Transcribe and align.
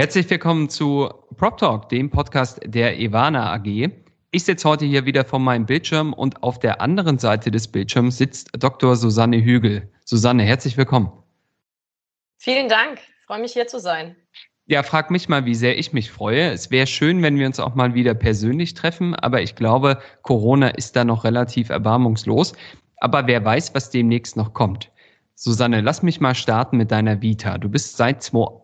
Herzlich 0.00 0.30
willkommen 0.30 0.70
zu 0.70 1.10
Prop 1.36 1.58
Talk, 1.58 1.90
dem 1.90 2.08
Podcast 2.08 2.58
der 2.64 2.98
Ivana 2.98 3.52
AG. 3.52 3.90
Ich 4.30 4.44
sitze 4.44 4.66
heute 4.66 4.86
hier 4.86 5.04
wieder 5.04 5.26
vor 5.26 5.40
meinem 5.40 5.66
Bildschirm 5.66 6.14
und 6.14 6.42
auf 6.42 6.58
der 6.58 6.80
anderen 6.80 7.18
Seite 7.18 7.50
des 7.50 7.68
Bildschirms 7.68 8.16
sitzt 8.16 8.48
Dr. 8.58 8.96
Susanne 8.96 9.44
Hügel. 9.44 9.90
Susanne, 10.06 10.44
herzlich 10.44 10.78
willkommen. 10.78 11.12
Vielen 12.38 12.70
Dank. 12.70 12.94
Ich 12.94 13.26
freue 13.26 13.42
mich 13.42 13.52
hier 13.52 13.66
zu 13.66 13.78
sein. 13.78 14.16
Ja, 14.64 14.82
frag 14.84 15.10
mich 15.10 15.28
mal, 15.28 15.44
wie 15.44 15.54
sehr 15.54 15.78
ich 15.78 15.92
mich 15.92 16.10
freue. 16.10 16.50
Es 16.50 16.70
wäre 16.70 16.86
schön, 16.86 17.20
wenn 17.20 17.38
wir 17.38 17.46
uns 17.46 17.60
auch 17.60 17.74
mal 17.74 17.92
wieder 17.92 18.14
persönlich 18.14 18.72
treffen, 18.72 19.14
aber 19.14 19.42
ich 19.42 19.54
glaube, 19.54 20.00
Corona 20.22 20.68
ist 20.68 20.96
da 20.96 21.04
noch 21.04 21.24
relativ 21.24 21.68
erbarmungslos. 21.68 22.54
Aber 23.02 23.26
wer 23.26 23.44
weiß, 23.44 23.74
was 23.74 23.90
demnächst 23.90 24.34
noch 24.34 24.54
kommt. 24.54 24.90
Susanne, 25.34 25.82
lass 25.82 26.02
mich 26.02 26.22
mal 26.22 26.34
starten 26.34 26.78
mit 26.78 26.90
deiner 26.90 27.20
Vita. 27.20 27.58
Du 27.58 27.68
bist 27.68 27.98
seit 27.98 28.22
2018 28.22 28.59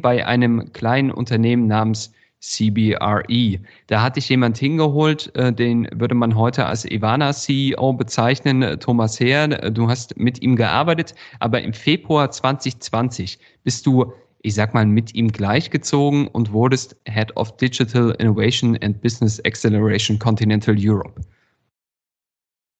bei 0.00 0.26
einem 0.26 0.72
kleinen 0.72 1.10
Unternehmen 1.10 1.66
namens 1.66 2.12
CBRE. 2.40 3.60
Da 3.86 4.02
hat 4.02 4.16
dich 4.16 4.28
jemand 4.28 4.56
hingeholt, 4.56 5.34
äh, 5.36 5.52
den 5.52 5.88
würde 5.92 6.14
man 6.14 6.34
heute 6.34 6.66
als 6.66 6.84
Ivana 6.84 7.32
CEO 7.32 7.92
bezeichnen, 7.92 8.80
Thomas 8.80 9.20
Heer. 9.20 9.48
Du 9.70 9.88
hast 9.88 10.18
mit 10.18 10.42
ihm 10.42 10.56
gearbeitet, 10.56 11.14
aber 11.38 11.60
im 11.60 11.74
Februar 11.74 12.30
2020 12.30 13.38
bist 13.62 13.86
du, 13.86 14.12
ich 14.42 14.54
sag 14.54 14.72
mal, 14.72 14.86
mit 14.86 15.14
ihm 15.14 15.30
gleichgezogen 15.30 16.28
und 16.28 16.52
wurdest 16.52 16.96
Head 17.06 17.36
of 17.36 17.56
Digital 17.58 18.12
Innovation 18.18 18.76
and 18.78 19.00
Business 19.02 19.38
Acceleration 19.44 20.18
Continental 20.18 20.74
Europe. 20.78 21.20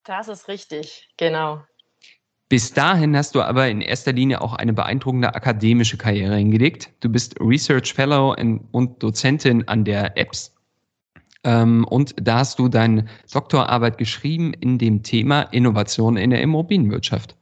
Das 0.05 0.29
ist 0.29 0.49
richtig, 0.49 1.11
genau. 1.19 1.62
Bis 2.51 2.75
dahin 2.75 3.17
hast 3.17 3.37
du 3.37 3.43
aber 3.43 3.69
in 3.69 3.81
erster 3.81 4.12
Linie 4.12 4.41
auch 4.41 4.55
eine 4.55 4.73
beeindruckende 4.73 5.37
akademische 5.37 5.97
Karriere 5.97 6.34
hingelegt. 6.34 6.91
Du 6.98 7.09
bist 7.09 7.37
Research 7.39 7.95
Fellow 7.95 8.34
und 8.73 9.01
Dozentin 9.01 9.69
an 9.69 9.84
der 9.84 10.17
EBS. 10.17 10.53
Ähm, 11.45 11.87
und 11.89 12.12
da 12.21 12.39
hast 12.39 12.59
du 12.59 12.67
deine 12.67 13.06
Doktorarbeit 13.33 13.98
geschrieben 13.98 14.53
in 14.53 14.78
dem 14.78 15.05
Thema 15.05 15.43
Innovation 15.43 16.17
in 16.17 16.31
der 16.31 16.43
Immobilienwirtschaft. 16.43 17.37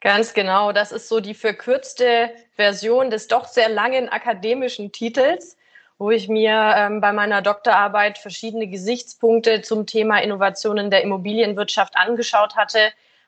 Ganz 0.00 0.32
genau, 0.32 0.72
das 0.72 0.90
ist 0.90 1.10
so 1.10 1.20
die 1.20 1.34
verkürzte 1.34 2.30
Version 2.52 3.10
des 3.10 3.28
doch 3.28 3.44
sehr 3.44 3.68
langen 3.68 4.08
akademischen 4.08 4.90
Titels, 4.90 5.58
wo 5.98 6.10
ich 6.10 6.28
mir 6.28 6.74
ähm, 6.78 7.02
bei 7.02 7.12
meiner 7.12 7.42
Doktorarbeit 7.42 8.16
verschiedene 8.16 8.68
Gesichtspunkte 8.68 9.60
zum 9.60 9.84
Thema 9.84 10.22
Innovation 10.22 10.78
in 10.78 10.90
der 10.90 11.02
Immobilienwirtschaft 11.02 11.94
angeschaut 11.94 12.56
hatte 12.56 12.78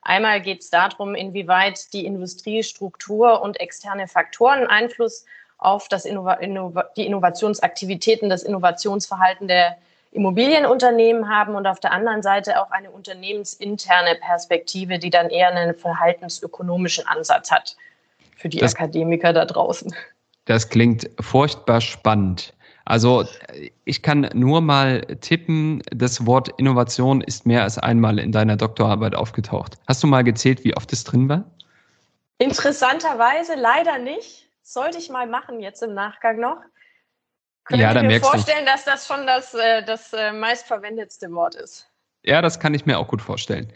Einmal 0.08 0.40
geht 0.40 0.62
es 0.62 0.70
darum, 0.70 1.14
inwieweit 1.14 1.92
die 1.92 2.06
Industriestruktur 2.06 3.42
und 3.42 3.60
externe 3.60 4.08
Faktoren 4.08 4.66
Einfluss 4.66 5.26
auf 5.58 5.88
das 5.88 6.06
Innova 6.06 6.32
Innova 6.34 6.86
die 6.96 7.04
Innovationsaktivitäten, 7.04 8.30
das 8.30 8.42
Innovationsverhalten 8.42 9.48
der 9.48 9.76
Immobilienunternehmen 10.12 11.28
haben 11.28 11.54
und 11.54 11.66
auf 11.66 11.78
der 11.78 11.92
anderen 11.92 12.22
Seite 12.22 12.58
auch 12.62 12.70
eine 12.70 12.90
unternehmensinterne 12.90 14.14
Perspektive, 14.14 14.98
die 14.98 15.10
dann 15.10 15.28
eher 15.28 15.54
einen 15.54 15.74
verhaltensökonomischen 15.74 17.06
Ansatz 17.06 17.50
hat 17.50 17.76
für 18.34 18.48
die 18.48 18.60
das, 18.60 18.74
Akademiker 18.74 19.34
da 19.34 19.44
draußen. 19.44 19.94
Das 20.46 20.70
klingt 20.70 21.10
furchtbar 21.20 21.82
spannend. 21.82 22.54
Also 22.88 23.26
ich 23.84 24.00
kann 24.00 24.30
nur 24.32 24.62
mal 24.62 25.02
tippen, 25.20 25.82
das 25.90 26.24
Wort 26.24 26.48
Innovation 26.56 27.20
ist 27.20 27.44
mehr 27.44 27.62
als 27.62 27.76
einmal 27.76 28.18
in 28.18 28.32
deiner 28.32 28.56
Doktorarbeit 28.56 29.14
aufgetaucht. 29.14 29.74
Hast 29.86 30.02
du 30.02 30.06
mal 30.06 30.24
gezählt, 30.24 30.64
wie 30.64 30.74
oft 30.74 30.90
es 30.94 31.04
drin 31.04 31.28
war? 31.28 31.44
Interessanterweise 32.38 33.56
leider 33.56 33.98
nicht. 33.98 34.48
Sollte 34.62 34.96
ich 34.96 35.10
mal 35.10 35.26
machen 35.26 35.60
jetzt 35.60 35.82
im 35.82 35.92
Nachgang 35.92 36.40
noch. 36.40 36.62
Könnte 37.64 37.82
ja, 37.82 37.94
ich 37.94 38.02
mir 38.08 38.20
vorstellen, 38.20 38.64
du. 38.64 38.72
dass 38.72 38.86
das 38.86 39.06
schon 39.06 39.26
das, 39.26 39.52
äh, 39.52 39.84
das 39.84 40.14
äh, 40.14 40.32
meistverwendetste 40.32 41.30
Wort 41.32 41.56
ist. 41.56 41.86
Ja, 42.24 42.40
das 42.40 42.58
kann 42.58 42.72
ich 42.72 42.86
mir 42.86 42.98
auch 42.98 43.08
gut 43.08 43.20
vorstellen. 43.20 43.70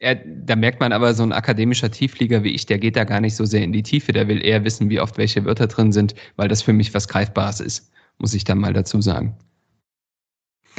Da 0.00 0.56
merkt 0.56 0.80
man 0.80 0.92
aber, 0.92 1.12
so 1.12 1.22
ein 1.22 1.32
akademischer 1.32 1.90
Tiefflieger 1.90 2.42
wie 2.42 2.54
ich, 2.54 2.64
der 2.64 2.78
geht 2.78 2.96
da 2.96 3.04
gar 3.04 3.20
nicht 3.20 3.36
so 3.36 3.44
sehr 3.44 3.62
in 3.62 3.74
die 3.74 3.82
Tiefe. 3.82 4.12
Der 4.12 4.26
will 4.26 4.42
eher 4.42 4.64
wissen, 4.64 4.88
wie 4.88 5.00
oft 5.00 5.18
welche 5.18 5.44
Wörter 5.44 5.66
drin 5.66 5.92
sind, 5.92 6.14
weil 6.36 6.48
das 6.48 6.62
für 6.62 6.72
mich 6.72 6.94
was 6.94 7.08
Greifbares 7.08 7.60
ist 7.60 7.90
muss 8.18 8.34
ich 8.34 8.44
dann 8.44 8.58
mal 8.58 8.72
dazu 8.72 9.00
sagen. 9.00 9.36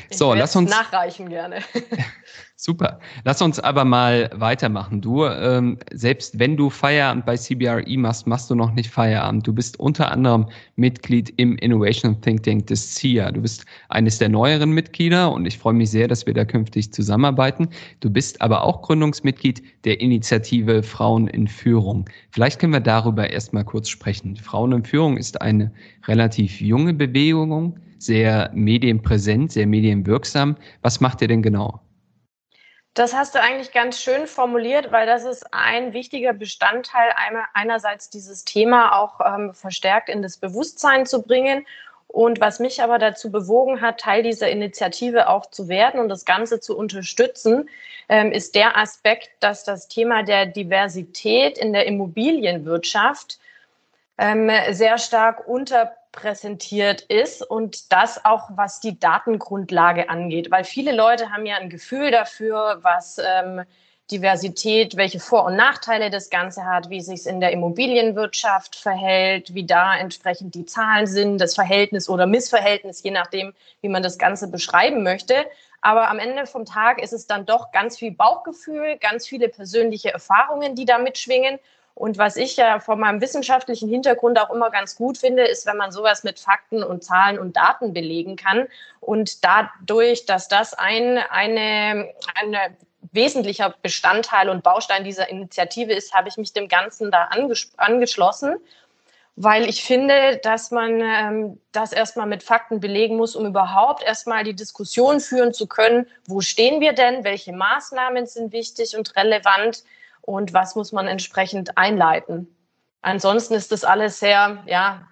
Ich 0.09 0.17
so, 0.17 0.33
lass 0.33 0.55
uns 0.55 0.69
nachreichen 0.69 1.29
gerne. 1.29 1.61
Super. 2.57 3.01
Lass 3.25 3.41
uns 3.41 3.59
aber 3.59 3.83
mal 3.83 4.29
weitermachen. 4.33 5.01
Du, 5.01 5.25
ähm, 5.25 5.77
selbst 5.91 6.39
wenn 6.39 6.55
du 6.55 6.69
Feierabend 6.69 7.25
bei 7.25 7.35
CBRE 7.35 7.97
machst, 7.97 8.27
machst 8.27 8.49
du 8.49 8.55
noch 8.55 8.71
nicht 8.71 8.89
Feierabend. 8.89 9.45
Du 9.45 9.51
bist 9.51 9.77
unter 9.77 10.09
anderem 10.09 10.47
Mitglied 10.77 11.33
im 11.35 11.57
Innovation 11.57 12.21
Think 12.21 12.43
Tank 12.43 12.67
des 12.67 12.95
CIA. 12.95 13.33
Du 13.33 13.41
bist 13.41 13.65
eines 13.89 14.19
der 14.19 14.29
neueren 14.29 14.71
Mitglieder 14.71 15.33
und 15.33 15.45
ich 15.45 15.57
freue 15.57 15.73
mich 15.73 15.91
sehr, 15.91 16.07
dass 16.07 16.25
wir 16.25 16.33
da 16.33 16.45
künftig 16.45 16.93
zusammenarbeiten. 16.93 17.67
Du 17.99 18.09
bist 18.09 18.41
aber 18.41 18.63
auch 18.63 18.83
Gründungsmitglied 18.83 19.61
der 19.83 19.99
Initiative 19.99 20.81
Frauen 20.81 21.27
in 21.27 21.49
Führung. 21.49 22.09
Vielleicht 22.31 22.59
können 22.61 22.71
wir 22.71 22.79
darüber 22.79 23.29
erstmal 23.29 23.65
kurz 23.65 23.89
sprechen. 23.89 24.37
Frauen 24.37 24.71
in 24.71 24.85
Führung 24.85 25.17
ist 25.17 25.41
eine 25.41 25.73
relativ 26.07 26.61
junge 26.61 26.93
Bewegung, 26.93 27.77
sehr 27.99 28.49
medienpräsent, 28.53 29.51
sehr 29.51 29.67
medienwirksam. 29.67 30.55
Was 30.83 31.01
macht 31.01 31.21
ihr 31.21 31.27
denn 31.27 31.41
genau? 31.41 31.84
Das 32.95 33.13
hast 33.13 33.35
du 33.35 33.41
eigentlich 33.41 33.73
ganz 33.73 33.99
schön 33.99 34.25
formuliert, 34.25 34.93
weil 34.93 35.05
das 35.05 35.25
ist 35.25 35.53
ein 35.53 35.91
wichtiger 35.91 36.31
Bestandteil, 36.31 37.13
einerseits 37.53 38.09
dieses 38.09 38.45
Thema 38.45 38.97
auch 38.97 39.19
ähm, 39.19 39.53
verstärkt 39.53 40.07
in 40.07 40.21
das 40.21 40.37
Bewusstsein 40.37 41.05
zu 41.05 41.21
bringen. 41.21 41.67
Und 42.07 42.39
was 42.39 42.61
mich 42.61 42.81
aber 42.81 42.97
dazu 42.97 43.33
bewogen 43.33 43.81
hat, 43.81 43.99
Teil 43.99 44.23
dieser 44.23 44.49
Initiative 44.49 45.27
auch 45.27 45.47
zu 45.47 45.67
werden 45.67 45.99
und 45.99 46.07
das 46.07 46.23
Ganze 46.23 46.61
zu 46.61 46.77
unterstützen, 46.77 47.69
ähm, 48.07 48.31
ist 48.31 48.55
der 48.55 48.77
Aspekt, 48.77 49.29
dass 49.41 49.65
das 49.65 49.89
Thema 49.89 50.23
der 50.23 50.45
Diversität 50.45 51.57
in 51.57 51.73
der 51.73 51.87
Immobilienwirtschaft 51.87 53.39
ähm, 54.17 54.49
sehr 54.69 54.97
stark 54.99 55.45
unter 55.49 55.91
präsentiert 56.15 57.01
ist 57.01 57.41
und 57.41 57.91
das 57.91 58.25
auch, 58.25 58.49
was 58.55 58.79
die 58.79 58.99
Datengrundlage 58.99 60.09
angeht. 60.09 60.49
Weil 60.49 60.63
viele 60.63 60.95
Leute 60.95 61.31
haben 61.31 61.45
ja 61.45 61.57
ein 61.57 61.69
Gefühl 61.69 62.11
dafür, 62.11 62.79
was 62.81 63.19
ähm, 63.19 63.63
Diversität, 64.11 64.97
welche 64.97 65.19
Vor- 65.19 65.45
und 65.45 65.55
Nachteile 65.55 66.09
das 66.09 66.29
Ganze 66.29 66.65
hat, 66.65 66.89
wie 66.89 66.97
es 66.97 67.07
sich 67.07 67.25
in 67.25 67.39
der 67.39 67.51
Immobilienwirtschaft 67.51 68.75
verhält, 68.75 69.55
wie 69.55 69.65
da 69.65 69.97
entsprechend 69.97 70.53
die 70.53 70.65
Zahlen 70.65 71.07
sind, 71.07 71.39
das 71.39 71.55
Verhältnis 71.55 72.07
oder 72.07 72.27
Missverhältnis, 72.27 73.01
je 73.01 73.11
nachdem, 73.11 73.53
wie 73.81 73.89
man 73.89 74.03
das 74.03 74.17
Ganze 74.17 74.49
beschreiben 74.49 75.01
möchte. 75.01 75.45
Aber 75.81 76.09
am 76.09 76.19
Ende 76.19 76.45
vom 76.45 76.65
Tag 76.65 77.01
ist 77.01 77.13
es 77.13 77.27
dann 77.27 77.45
doch 77.45 77.71
ganz 77.71 77.97
viel 77.97 78.11
Bauchgefühl, 78.11 78.97
ganz 78.97 79.27
viele 79.27 79.49
persönliche 79.49 80.13
Erfahrungen, 80.13 80.75
die 80.75 80.85
da 80.85 80.97
mitschwingen. 80.99 81.59
Und 81.95 82.17
was 82.17 82.35
ich 82.35 82.57
ja 82.57 82.79
von 82.79 82.99
meinem 82.99 83.21
wissenschaftlichen 83.21 83.89
Hintergrund 83.89 84.37
auch 84.37 84.49
immer 84.49 84.69
ganz 84.69 84.97
gut 84.97 85.17
finde, 85.17 85.43
ist, 85.43 85.65
wenn 85.65 85.77
man 85.77 85.93
sowas 85.93 86.25
mit 86.25 86.39
Fakten 86.39 86.83
und 86.83 87.05
Zahlen 87.05 87.39
und 87.39 87.55
Daten 87.55 87.93
belegen 87.93 88.35
kann. 88.35 88.67
Und 88.99 89.45
dadurch, 89.45 90.25
dass 90.25 90.49
das 90.49 90.73
ein 90.73 91.17
eine, 91.17 92.13
eine 92.35 92.75
wesentlicher 93.13 93.73
Bestandteil 93.81 94.49
und 94.49 94.61
Baustein 94.61 95.05
dieser 95.05 95.29
Initiative 95.29 95.93
ist, 95.93 96.13
habe 96.13 96.27
ich 96.27 96.35
mich 96.35 96.51
dem 96.51 96.67
Ganzen 96.67 97.11
da 97.11 97.29
anges 97.31 97.71
angeschlossen, 97.77 98.57
weil 99.37 99.69
ich 99.69 99.83
finde, 99.83 100.39
dass 100.43 100.71
man 100.71 101.01
ähm, 101.01 101.61
das 101.71 101.93
erstmal 101.93 102.27
mit 102.27 102.43
Fakten 102.43 102.81
belegen 102.81 103.15
muss, 103.15 103.37
um 103.37 103.45
überhaupt 103.45 104.03
erstmal 104.03 104.43
die 104.43 104.55
Diskussion 104.55 105.21
führen 105.21 105.53
zu 105.53 105.65
können, 105.67 106.07
wo 106.27 106.41
stehen 106.41 106.81
wir 106.81 106.91
denn, 106.91 107.23
welche 107.23 107.53
Maßnahmen 107.53 108.25
sind 108.27 108.51
wichtig 108.51 108.97
und 108.97 109.15
relevant, 109.15 109.83
und 110.25 110.53
was 110.53 110.75
muss 110.75 110.91
man 110.91 111.07
entsprechend 111.07 111.77
einleiten. 111.77 112.47
Ansonsten 113.01 113.53
ist 113.53 113.71
das 113.71 113.83
alles 113.83 114.19
sehr 114.19 114.63
ja, 114.67 115.07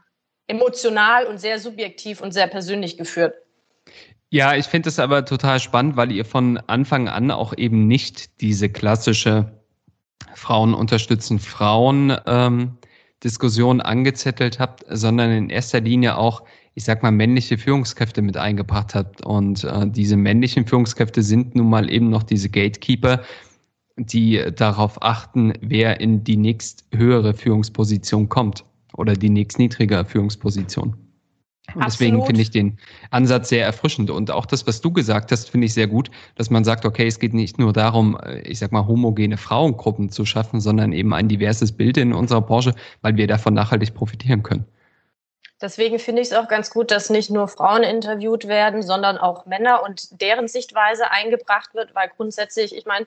emotional 0.47 1.25
und 1.25 1.39
sehr 1.39 1.59
subjektiv 1.59 2.21
und 2.21 2.31
sehr 2.31 2.47
persönlich 2.47 2.97
geführt. 2.97 3.35
Ja, 4.29 4.55
ich 4.55 4.65
finde 4.65 4.89
es 4.89 4.97
aber 4.97 5.25
total 5.25 5.59
spannend, 5.59 5.95
weil 5.95 6.11
ihr 6.11 6.25
von 6.25 6.57
Anfang 6.65 7.07
an 7.07 7.29
auch 7.29 7.55
eben 7.55 7.87
nicht 7.87 8.41
diese 8.41 8.69
klassische 8.69 9.61
Frauen 10.33 10.73
unterstützen 10.73 11.37
Frauen 11.37 12.17
ähm, 12.25 12.77
Diskussion 13.23 13.79
angezettelt 13.79 14.59
habt, 14.59 14.83
sondern 14.89 15.31
in 15.31 15.49
erster 15.51 15.79
Linie 15.79 16.17
auch 16.17 16.43
ich 16.75 16.85
sag 16.85 17.03
mal, 17.03 17.11
männliche 17.11 17.57
Führungskräfte 17.57 18.21
mit 18.21 18.37
eingebracht 18.37 18.95
hat. 18.95 19.23
Und 19.25 19.63
äh, 19.63 19.87
diese 19.87 20.17
männlichen 20.17 20.65
Führungskräfte 20.65 21.21
sind 21.21 21.55
nun 21.55 21.69
mal 21.69 21.91
eben 21.91 22.09
noch 22.09 22.23
diese 22.23 22.49
Gatekeeper, 22.49 23.21
die 23.95 24.43
darauf 24.55 25.01
achten, 25.01 25.53
wer 25.61 25.99
in 26.01 26.23
die 26.23 26.37
nächst 26.37 26.85
höhere 26.91 27.33
Führungsposition 27.33 28.29
kommt 28.29 28.63
oder 28.95 29.13
die 29.13 29.29
nächst 29.29 29.59
niedrige 29.59 30.03
Führungsposition. 30.05 30.95
Und 31.75 31.85
deswegen 31.85 32.23
finde 32.25 32.41
ich 32.41 32.51
den 32.51 32.77
Ansatz 33.09 33.49
sehr 33.49 33.65
erfrischend. 33.65 34.09
Und 34.09 34.29
auch 34.29 34.45
das, 34.45 34.67
was 34.67 34.81
du 34.81 34.91
gesagt 34.91 35.31
hast, 35.31 35.49
finde 35.49 35.65
ich 35.65 35.73
sehr 35.73 35.87
gut, 35.87 36.11
dass 36.35 36.49
man 36.49 36.63
sagt, 36.63 36.85
okay, 36.85 37.07
es 37.07 37.19
geht 37.19 37.33
nicht 37.33 37.57
nur 37.57 37.71
darum, 37.71 38.19
äh, 38.21 38.41
ich 38.41 38.59
sag 38.59 38.71
mal, 38.71 38.85
homogene 38.85 39.37
Frauengruppen 39.37 40.09
zu 40.09 40.25
schaffen, 40.25 40.59
sondern 40.59 40.91
eben 40.91 41.13
ein 41.13 41.29
diverses 41.29 41.71
Bild 41.71 41.97
in 41.97 42.13
unserer 42.13 42.41
Branche, 42.41 42.75
weil 43.01 43.15
wir 43.15 43.27
davon 43.27 43.53
nachhaltig 43.53 43.93
profitieren 43.95 44.43
können. 44.43 44.65
Deswegen 45.61 45.97
finde 45.97 46.21
ich 46.21 46.27
es 46.27 46.33
auch 46.33 46.49
ganz 46.49 46.69
gut, 46.69 46.91
dass 46.91 47.09
nicht 47.09 47.29
nur 47.29 47.47
Frauen 47.47 47.83
interviewt 47.83 48.49
werden, 48.49 48.81
sondern 48.81 49.17
auch 49.17 49.45
Männer 49.45 49.81
und 49.83 50.21
deren 50.21 50.49
Sichtweise 50.49 51.09
eingebracht 51.09 51.73
wird, 51.73 51.95
weil 51.95 52.09
grundsätzlich, 52.17 52.75
ich 52.75 52.85
meine, 52.85 53.05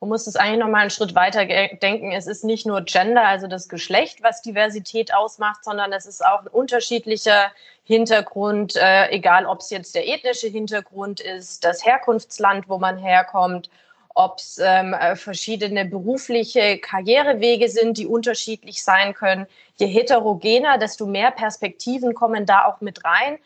man 0.00 0.10
muss 0.10 0.26
es 0.26 0.36
eigentlich 0.36 0.60
nochmal 0.60 0.82
einen 0.82 0.90
Schritt 0.90 1.14
weiter 1.14 1.46
denken. 1.46 2.12
Es 2.12 2.26
ist 2.26 2.44
nicht 2.44 2.66
nur 2.66 2.82
Gender, 2.82 3.26
also 3.26 3.46
das 3.46 3.68
Geschlecht, 3.68 4.22
was 4.22 4.42
Diversität 4.42 5.14
ausmacht, 5.14 5.64
sondern 5.64 5.92
es 5.92 6.06
ist 6.06 6.24
auch 6.24 6.42
ein 6.42 6.48
unterschiedlicher 6.48 7.50
Hintergrund, 7.84 8.76
äh, 8.76 9.08
egal 9.10 9.46
ob 9.46 9.60
es 9.60 9.70
jetzt 9.70 9.94
der 9.94 10.06
ethnische 10.06 10.48
Hintergrund 10.48 11.20
ist, 11.20 11.64
das 11.64 11.86
Herkunftsland, 11.86 12.68
wo 12.68 12.78
man 12.78 12.98
herkommt, 12.98 13.70
ob 14.14 14.38
es 14.38 14.58
ähm, 14.62 14.92
äh, 14.92 15.14
verschiedene 15.14 15.84
berufliche 15.84 16.78
Karrierewege 16.78 17.68
sind, 17.68 17.96
die 17.96 18.06
unterschiedlich 18.06 18.82
sein 18.82 19.14
können. 19.14 19.46
Je 19.76 19.86
heterogener, 19.86 20.78
desto 20.78 21.06
mehr 21.06 21.30
Perspektiven 21.30 22.14
kommen 22.14 22.44
da 22.44 22.64
auch 22.64 22.80
mit 22.80 23.04
rein 23.04 23.38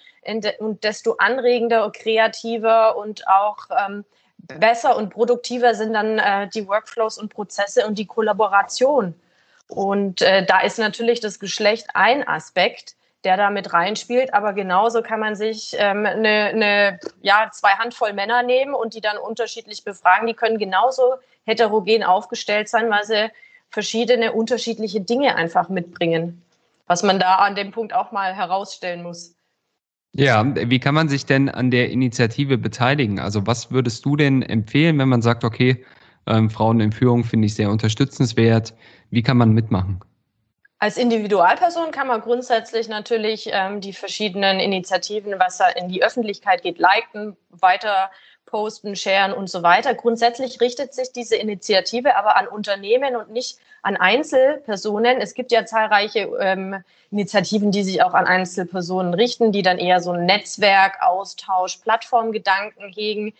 und 0.59 0.85
desto 0.85 1.17
anregender, 1.19 1.91
kreativer 1.91 2.97
und 2.97 3.27
auch 3.27 3.59
ähm, 3.87 4.05
besser 4.47 4.97
und 4.97 5.11
produktiver 5.11 5.75
sind 5.75 5.95
dann 5.95 6.19
äh, 6.19 6.49
die 6.49 6.67
Workflows 6.67 7.19
und 7.19 7.33
Prozesse 7.33 7.87
und 7.87 7.99
die 7.99 8.07
Kollaboration. 8.07 9.15
Und 9.69 10.23
äh, 10.23 10.45
da 10.45 10.61
ist 10.61 10.79
natürlich 10.79 11.21
das 11.21 11.39
Geschlecht 11.39 11.89
ein 11.95 12.27
Aspekt, 12.27 12.97
der 13.25 13.37
da 13.37 13.51
mit 13.51 13.73
reinspielt. 13.73 14.35
Aber 14.35 14.53
genauso 14.53 15.03
kann 15.03 15.21
man 15.21 15.37
sich 15.37 15.77
ähm, 15.79 16.07
eine, 16.07 16.47
eine, 16.47 17.01
ja, 17.23 17.51
zwei 17.53 17.71
Handvoll 17.71 18.13
Männer 18.13 18.43
nehmen 18.43 18.75
und 18.75 18.95
die 18.95 19.01
dann 19.01 19.19
unterschiedlich 19.19 19.85
befragen. 19.85 20.27
Die 20.27 20.35
können 20.35 20.59
genauso 20.59 21.15
heterogen 21.45 22.03
aufgestellt 22.03 22.69
sein, 22.69 22.91
weil 22.91 23.05
sie 23.05 23.31
verschiedene 23.71 24.33
unterschiedliche 24.33 25.01
Dinge 25.01 25.37
einfach 25.37 25.69
mitbringen, 25.69 26.43
was 26.87 27.03
man 27.03 27.21
da 27.21 27.37
an 27.37 27.55
dem 27.55 27.71
Punkt 27.71 27.95
auch 27.95 28.11
mal 28.11 28.35
herausstellen 28.35 29.03
muss. 29.03 29.35
Ja, 30.13 30.45
wie 30.55 30.81
kann 30.81 30.95
man 30.95 31.09
sich 31.09 31.25
denn 31.25 31.49
an 31.49 31.71
der 31.71 31.91
Initiative 31.91 32.59
beteiligen? 32.59 33.21
Also 33.21 33.47
was 33.47 33.71
würdest 33.71 34.05
du 34.05 34.17
denn 34.17 34.43
empfehlen, 34.43 34.99
wenn 34.99 35.09
man 35.09 35.23
sagt, 35.23 35.45
okay, 35.45 35.85
ähm, 36.27 36.51
Frauen 36.51 36.81
in 36.81 36.93
Führung 36.93 37.25
finde 37.25 37.47
ich 37.47 37.55
sehr 37.55 37.71
unterstützenswert. 37.71 38.75
Wie 39.11 39.23
kann 39.23 39.37
man 39.37 39.53
mitmachen? 39.53 40.01
Als 40.79 40.97
Individualperson 40.97 41.91
kann 41.91 42.07
man 42.07 42.23
grundsätzlich 42.23 42.89
natürlich 42.89 43.51
ähm, 43.53 43.81
die 43.81 43.93
verschiedenen 43.93 44.61
Initiativen, 44.61 45.35
was 45.39 45.61
in 45.77 45.89
die 45.89 46.03
Öffentlichkeit 46.03 46.63
geht, 46.63 46.79
liken, 46.79 47.37
weiter 47.51 48.11
posten, 48.51 48.97
sharen 48.97 49.33
und 49.33 49.49
so 49.49 49.63
weiter. 49.63 49.95
Grundsätzlich 49.95 50.61
richtet 50.61 50.93
sich 50.95 51.13
diese 51.13 51.37
Initiative 51.37 52.17
aber 52.17 52.37
an 52.37 52.49
Unternehmen 52.49 53.17
und 53.17 53.31
nicht 53.31 53.59
an 53.83 53.97
Einzelpersonen. 53.97 55.21
Es 55.21 55.35
gibt 55.35 55.53
ja 55.53 55.65
zahlreiche 55.65 56.31
ähm, 56.41 56.83
Initiativen, 57.11 57.71
die 57.71 57.83
sich 57.83 58.03
auch 58.03 58.15
an 58.15 58.27
Einzelpersonen 58.27 59.15
richten, 59.15 59.53
die 59.53 59.63
dann 59.63 59.79
eher 59.79 60.01
so 60.01 60.13
ein 60.13 60.27
Netzwerk, 60.27 61.01
Austausch, 61.01 61.79
Plattformgedanken 61.79 62.93
hegen. 62.93 63.33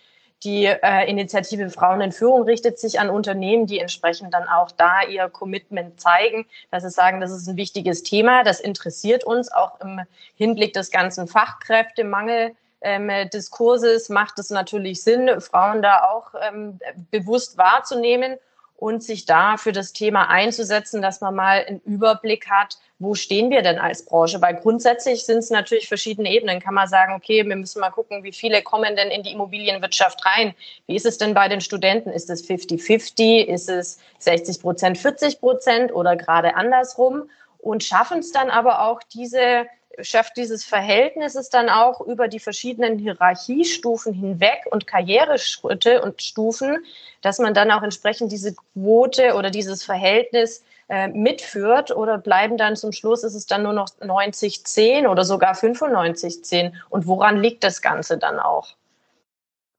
Die 0.43 0.65
äh, 0.65 1.07
Initiative 1.07 1.69
Frauen 1.69 2.01
in 2.01 2.11
Führung 2.11 2.43
richtet 2.43 2.79
sich 2.79 2.99
an 2.99 3.11
Unternehmen, 3.11 3.67
die 3.67 3.79
entsprechend 3.79 4.33
dann 4.33 4.47
auch 4.47 4.71
da 4.71 5.03
ihr 5.03 5.29
Commitment 5.29 6.01
zeigen, 6.01 6.47
dass 6.71 6.81
sie 6.81 6.89
sagen, 6.89 7.21
das 7.21 7.31
ist 7.31 7.47
ein 7.47 7.57
wichtiges 7.57 8.01
Thema, 8.01 8.43
das 8.43 8.59
interessiert 8.59 9.23
uns 9.23 9.51
auch 9.51 9.79
im 9.81 10.01
Hinblick 10.35 10.73
des 10.73 10.89
ganzen 10.89 11.27
Fachkräftemangel 11.27 12.55
ähm, 12.81 13.09
Diskurses 13.33 14.09
macht 14.09 14.39
es 14.39 14.49
natürlich 14.49 15.03
Sinn, 15.03 15.39
Frauen 15.39 15.81
da 15.81 16.09
auch 16.09 16.33
ähm, 16.41 16.79
bewusst 17.11 17.57
wahrzunehmen 17.57 18.37
und 18.81 19.03
sich 19.03 19.27
da 19.27 19.57
für 19.57 19.71
das 19.71 19.93
Thema 19.93 20.27
einzusetzen, 20.29 21.03
dass 21.03 21.21
man 21.21 21.35
mal 21.35 21.63
einen 21.63 21.81
Überblick 21.81 22.49
hat, 22.49 22.79
wo 22.97 23.13
stehen 23.13 23.51
wir 23.51 23.61
denn 23.61 23.77
als 23.77 24.05
Branche? 24.05 24.41
Weil 24.41 24.55
grundsätzlich 24.55 25.23
sind 25.23 25.37
es 25.37 25.51
natürlich 25.51 25.87
verschiedene 25.87 26.31
Ebenen. 26.31 26.59
Kann 26.59 26.73
man 26.73 26.87
sagen, 26.87 27.13
okay, 27.13 27.45
wir 27.47 27.55
müssen 27.55 27.79
mal 27.79 27.91
gucken, 27.91 28.23
wie 28.23 28.31
viele 28.31 28.63
kommen 28.63 28.95
denn 28.95 29.09
in 29.09 29.21
die 29.21 29.33
Immobilienwirtschaft 29.33 30.25
rein? 30.25 30.55
Wie 30.87 30.95
ist 30.95 31.05
es 31.05 31.19
denn 31.19 31.35
bei 31.35 31.47
den 31.47 31.61
Studenten? 31.61 32.09
Ist 32.09 32.31
es 32.31 32.47
50-50? 32.47 33.45
Ist 33.45 33.69
es 33.69 33.99
60 34.17 34.61
Prozent, 34.61 34.97
40 34.97 35.39
Prozent 35.39 35.93
oder 35.93 36.15
gerade 36.15 36.55
andersrum? 36.55 37.29
Und 37.61 37.83
schaffen 37.83 38.19
es 38.19 38.31
dann 38.31 38.49
aber 38.49 38.81
auch 38.87 39.01
diese 39.13 39.67
schafft 39.99 40.37
dieses 40.37 40.63
Verhältnis 40.63 41.35
es 41.35 41.49
dann 41.49 41.69
auch 41.69 42.01
über 42.01 42.27
die 42.27 42.39
verschiedenen 42.39 42.97
Hierarchiestufen 42.97 44.13
hinweg 44.13 44.65
und 44.71 44.87
Karriereschritte 44.87 46.01
und 46.01 46.21
Stufen, 46.21 46.77
dass 47.21 47.39
man 47.39 47.53
dann 47.53 47.71
auch 47.71 47.83
entsprechend 47.83 48.31
diese 48.31 48.55
Quote 48.55 49.35
oder 49.35 49.49
dieses 49.49 49.83
Verhältnis 49.83 50.63
äh, 50.89 51.07
mitführt 51.07 51.91
oder 51.91 52.17
bleiben 52.17 52.57
dann 52.57 52.75
zum 52.75 52.91
Schluss, 52.91 53.23
ist 53.23 53.35
es 53.35 53.45
dann 53.45 53.63
nur 53.63 53.73
noch 53.73 53.89
90-10 53.99 55.07
oder 55.07 55.25
sogar 55.25 55.53
95-10 55.53 56.73
und 56.89 57.07
woran 57.07 57.41
liegt 57.41 57.63
das 57.63 57.81
Ganze 57.81 58.17
dann 58.17 58.39
auch? 58.39 58.75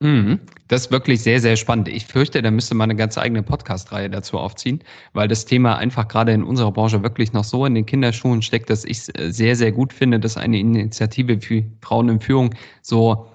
Mhm. 0.02 0.40
Das 0.66 0.86
ist 0.86 0.90
wirklich 0.90 1.22
sehr, 1.22 1.40
sehr 1.40 1.56
spannend. 1.56 1.86
Ich 1.86 2.06
fürchte, 2.06 2.42
da 2.42 2.50
müsste 2.50 2.74
man 2.74 2.90
eine 2.90 2.96
ganz 2.96 3.16
eigene 3.16 3.42
Podcast-Reihe 3.42 4.10
dazu 4.10 4.36
aufziehen, 4.36 4.82
weil 5.12 5.28
das 5.28 5.44
Thema 5.44 5.76
einfach 5.76 6.08
gerade 6.08 6.32
in 6.32 6.42
unserer 6.42 6.72
Branche 6.72 7.02
wirklich 7.04 7.32
noch 7.32 7.44
so 7.44 7.64
in 7.66 7.74
den 7.74 7.86
Kinderschuhen 7.86 8.42
steckt, 8.42 8.68
dass 8.68 8.84
ich 8.84 8.98
es 8.98 9.08
äh, 9.10 9.30
sehr, 9.30 9.54
sehr 9.54 9.70
gut 9.70 9.92
finde, 9.92 10.18
dass 10.18 10.36
eine 10.36 10.58
Initiative 10.58 11.40
für 11.40 11.62
Frauen 11.82 12.08
in 12.08 12.20
Führung 12.20 12.54
so 12.80 13.28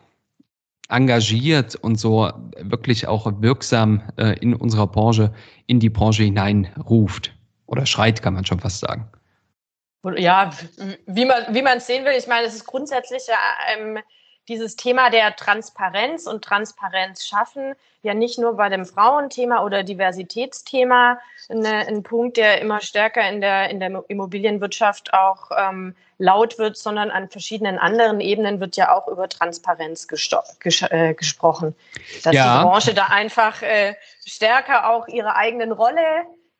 engagiert 0.89 1.75
und 1.75 1.99
so 1.99 2.29
wirklich 2.59 3.07
auch 3.07 3.31
wirksam 3.41 4.01
äh, 4.17 4.37
in 4.39 4.53
unserer 4.53 4.87
Branche, 4.87 5.33
in 5.67 5.79
die 5.79 5.89
Branche 5.89 6.23
hineinruft. 6.23 7.33
Oder 7.65 7.85
schreit, 7.85 8.21
kann 8.21 8.33
man 8.33 8.45
schon 8.45 8.59
fast 8.59 8.79
sagen. 8.79 9.09
Ja, 10.17 10.51
wie 11.05 11.25
man 11.25 11.43
wie 11.53 11.61
man 11.61 11.77
es 11.77 11.87
sehen 11.87 12.05
will, 12.05 12.13
ich 12.17 12.27
meine, 12.27 12.47
es 12.47 12.55
ist 12.55 12.65
grundsätzlich 12.65 13.23
ja 13.27 13.35
ähm, 13.73 13.99
dieses 14.47 14.75
Thema 14.75 15.09
der 15.09 15.35
Transparenz 15.35 16.25
und 16.25 16.43
Transparenz 16.43 17.25
schaffen 17.25 17.75
ja 18.01 18.13
nicht 18.13 18.39
nur 18.39 18.55
bei 18.55 18.69
dem 18.69 18.85
Frauenthema 18.85 19.63
oder 19.63 19.83
Diversitätsthema 19.83 21.19
eine, 21.49 21.87
ein 21.87 22.03
Punkt, 22.03 22.37
der 22.37 22.61
immer 22.61 22.79
stärker 22.81 23.27
in 23.29 23.41
der, 23.41 23.69
in 23.69 23.79
der 23.79 24.03
Immobilienwirtschaft 24.07 25.13
auch 25.13 25.51
ähm, 25.57 25.95
laut 26.17 26.57
wird, 26.57 26.77
sondern 26.77 27.11
an 27.11 27.29
verschiedenen 27.29 27.77
anderen 27.77 28.21
Ebenen 28.21 28.59
wird 28.59 28.75
ja 28.77 28.95
auch 28.95 29.07
über 29.07 29.27
Transparenz 29.27 30.07
ges 30.07 30.29
äh, 30.89 31.13
gesprochen. 31.13 31.75
Dass 32.23 32.33
ja. 32.33 32.59
die 32.59 32.65
Branche 32.65 32.93
da 32.93 33.07
einfach 33.07 33.61
äh, 33.61 33.95
stärker 34.25 34.89
auch 34.89 35.07
ihre 35.07 35.35
eigenen 35.35 35.71
Rolle 35.71 36.01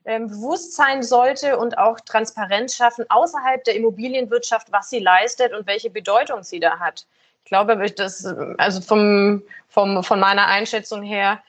ähm, 0.06 0.28
bewusst 0.28 0.76
sein 0.76 1.04
sollte 1.04 1.58
und 1.58 1.78
auch 1.78 2.00
Transparenz 2.02 2.76
schaffen 2.76 3.06
außerhalb 3.10 3.64
der 3.64 3.76
Immobilienwirtschaft, 3.76 4.72
was 4.72 4.90
sie 4.90 5.00
leistet 5.00 5.54
und 5.54 5.66
welche 5.68 5.90
Bedeutung 5.90 6.44
sie 6.44 6.60
da 6.60 6.80
hat 6.80 7.06
ich 7.48 7.50
glaube, 7.50 7.78
das, 7.96 8.26
also 8.58 8.82
vom, 8.82 9.42
vom, 9.70 10.04
von 10.04 10.20
meiner 10.20 10.48
Einschätzung 10.48 11.02
her 11.02 11.40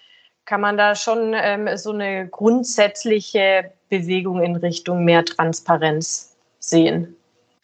kann 0.44 0.60
man 0.60 0.76
da 0.76 0.94
schon 0.94 1.34
ähm, 1.34 1.68
so 1.76 1.90
eine 1.90 2.28
grundsätzliche 2.28 3.72
Bewegung 3.88 4.40
in 4.40 4.54
Richtung 4.54 5.04
mehr 5.04 5.24
Transparenz 5.24 6.36
sehen. 6.60 7.16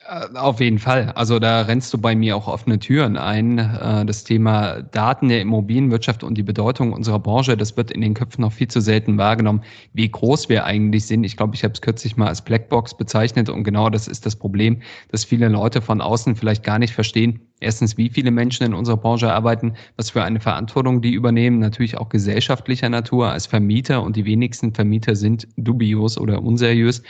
Äh, 0.07 0.37
auf 0.37 0.61
jeden 0.61 0.79
Fall. 0.79 1.13
Also 1.15 1.39
da 1.39 1.63
rennst 1.63 1.93
du 1.95 1.99
bei 1.99 2.15
mir 2.15 2.37
auch 2.37 2.47
offene 2.47 2.79
Türen 2.79 3.17
ein. 3.17 3.59
Äh, 3.59 4.05
das 4.05 4.25
Thema 4.25 4.83
Daten 4.83 5.29
der 5.29 5.41
Immobilienwirtschaft 5.41 6.23
und 6.23 6.37
die 6.37 6.43
Bedeutung 6.43 6.93
unserer 6.93 7.19
Branche, 7.19 7.57
das 7.57 7.77
wird 7.77 7.91
in 7.91 8.01
den 8.01 8.15
Köpfen 8.15 8.43
noch 8.43 8.53
viel 8.53 8.69
zu 8.69 8.81
selten 8.81 9.17
wahrgenommen, 9.17 9.63
wie 9.93 10.11
groß 10.11 10.49
wir 10.49 10.65
eigentlich 10.65 11.07
sind. 11.07 11.25
Ich 11.25 11.37
glaube, 11.37 11.55
ich 11.55 11.65
habe 11.65 11.73
es 11.73 11.81
kürzlich 11.81 12.17
mal 12.17 12.29
als 12.29 12.43
Blackbox 12.43 12.97
bezeichnet 12.97 13.49
und 13.49 13.65
genau 13.65 13.89
das 13.89 14.07
ist 14.09 14.27
das 14.27 14.37
Problem, 14.37 14.83
dass 15.11 15.25
viele 15.25 15.49
Leute 15.49 15.81
von 15.81 16.01
außen 16.01 16.37
vielleicht 16.37 16.65
gar 16.65 16.79
nicht 16.79 16.93
verstehen, 16.93 17.41
erstens, 17.61 17.97
wie 17.97 18.11
viele 18.11 18.31
Menschen 18.31 18.67
in 18.67 18.75
unserer 18.75 18.99
Branche 18.99 19.33
arbeiten, 19.33 19.75
was 19.97 20.11
für 20.11 20.23
eine 20.23 20.41
Verantwortung 20.41 21.01
die 21.01 21.13
übernehmen, 21.13 21.61
natürlich 21.61 21.97
auch 21.97 22.11
gesellschaftlicher 22.11 22.91
Natur 22.91 23.31
als 23.31 23.47
Vermieter 23.47 24.03
und 24.03 24.17
die 24.17 24.27
wenigsten 24.27 24.75
Vermieter 24.75 25.17
sind 25.17 25.49
dubios 25.57 26.19
oder 26.19 26.43
unseriös 26.43 27.03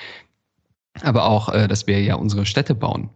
aber 1.03 1.25
auch, 1.25 1.49
äh, 1.49 1.69
dass 1.69 1.87
wir 1.87 2.01
ja 2.03 2.15
unsere 2.15 2.47
Städte 2.47 2.75
bauen. 2.75 3.11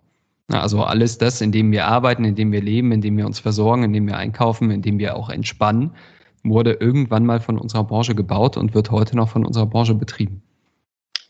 Also 0.50 0.82
alles 0.82 1.18
das, 1.18 1.40
in 1.40 1.52
dem 1.52 1.70
wir 1.73 1.87
arbeiten, 1.87 2.25
in 2.25 2.35
dem 2.35 2.52
wir 2.52 2.62
leben, 2.62 2.90
in 2.92 3.02
dem 3.02 3.16
wir 3.18 3.26
uns 3.26 3.38
versorgen, 3.38 3.82
in 3.85 3.92
dem 3.92 4.06
wir 4.06 4.16
einkaufen, 4.16 4.70
in 4.70 4.80
dem 4.80 4.99
wir 4.99 5.14
auch 5.14 5.28
entspannen, 5.28 5.94
wurde 6.42 6.73
irgendwann 6.73 7.26
mal 7.26 7.40
von 7.40 7.58
unserer 7.58 7.85
Branche 7.85 8.14
gebaut 8.14 8.56
und 8.56 8.75
wird 8.75 8.90
heute 8.90 9.16
noch 9.16 9.28
von 9.28 9.44
unserer 9.44 9.66
Branche 9.66 9.94
betrieben. 9.94 10.42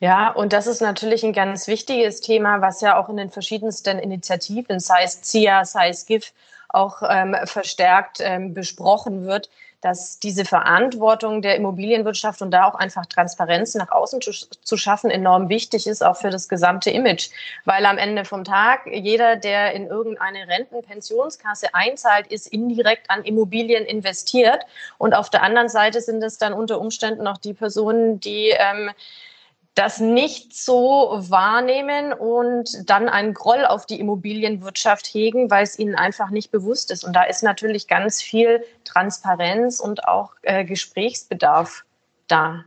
Ja, 0.01 0.31
und 0.31 0.53
das 0.53 0.69
ist 0.69 0.81
natürlich 0.81 1.25
ein 1.25 1.33
ganz 1.33 1.67
wichtiges 1.67 2.21
Thema, 2.21 2.61
was 2.61 2.81
ja 2.81 2.97
auch 2.97 3.09
in 3.09 3.17
den 3.17 3.31
verschiedensten 3.31 3.99
Initiativen, 3.99 4.79
sei 4.79 5.03
es 5.03 5.23
ZIA, 5.23 5.65
sei 5.65 5.89
es 5.89 6.07
GIF, 6.07 6.33
auch 6.69 7.03
ähm, 7.09 7.35
verstärkt 7.45 8.19
ähm, 8.21 8.55
besprochen 8.55 9.25
wird, 9.25 9.51
dass 9.81 10.19
diese 10.19 10.45
Verantwortung 10.45 11.41
der 11.41 11.55
Immobilienwirtschaft 11.57 12.43
und 12.43 12.51
da 12.51 12.65
auch 12.65 12.75
einfach 12.75 13.07
Transparenz 13.07 13.75
nach 13.77 13.91
außen 13.91 14.21
zu, 14.21 14.33
zu, 14.33 14.77
schaffen 14.77 15.11
enorm 15.11 15.49
wichtig 15.49 15.87
ist, 15.87 16.05
auch 16.05 16.17
für 16.17 16.31
das 16.31 16.49
gesamte 16.49 16.91
Image. 16.91 17.31
Weil 17.65 17.87
am 17.87 17.97
Ende 17.97 18.25
vom 18.25 18.43
Tag 18.43 18.87
jeder, 18.87 19.37
der 19.37 19.73
in 19.75 19.87
irgendeine 19.87 20.49
Rentenpensionskasse 20.49 21.75
einzahlt, 21.75 22.27
ist 22.27 22.49
indirekt 22.49 23.09
an 23.09 23.25
Immobilien 23.25 23.85
investiert. 23.85 24.65
Und 24.99 25.15
auf 25.15 25.31
der 25.31 25.43
anderen 25.43 25.69
Seite 25.69 26.01
sind 26.01 26.23
es 26.25 26.39
dann 26.39 26.53
unter 26.53 26.81
Umständen 26.81 27.23
noch 27.23 27.39
die 27.39 27.55
Personen, 27.55 28.19
die 28.19 28.49
ähm, 28.49 28.91
das 29.75 30.01
nicht 30.01 30.57
so 30.57 31.17
wahrnehmen 31.29 32.13
und 32.13 32.69
dann 32.91 33.09
einen 33.09 33.33
Groll 33.33 33.65
auf 33.65 33.87
die 33.87 34.01
Immobilienwirtschaft 34.01 35.07
hegen, 35.07 35.51
weil 35.51 35.63
es 35.63 35.79
ihnen 35.79 35.95
einfach 35.95 36.31
nicht 36.31 36.51
bewusst 36.51 36.91
ist. 36.91 37.05
Und 37.05 37.15
da 37.15 37.23
ist 37.23 37.43
natürlich 37.43 37.87
ganz 37.87 38.21
viel 38.21 38.65
Transparenz 38.85 39.79
und 39.79 40.05
auch 40.05 40.33
äh, 40.43 40.65
Gesprächsbedarf 40.65 41.85
da. 42.27 42.65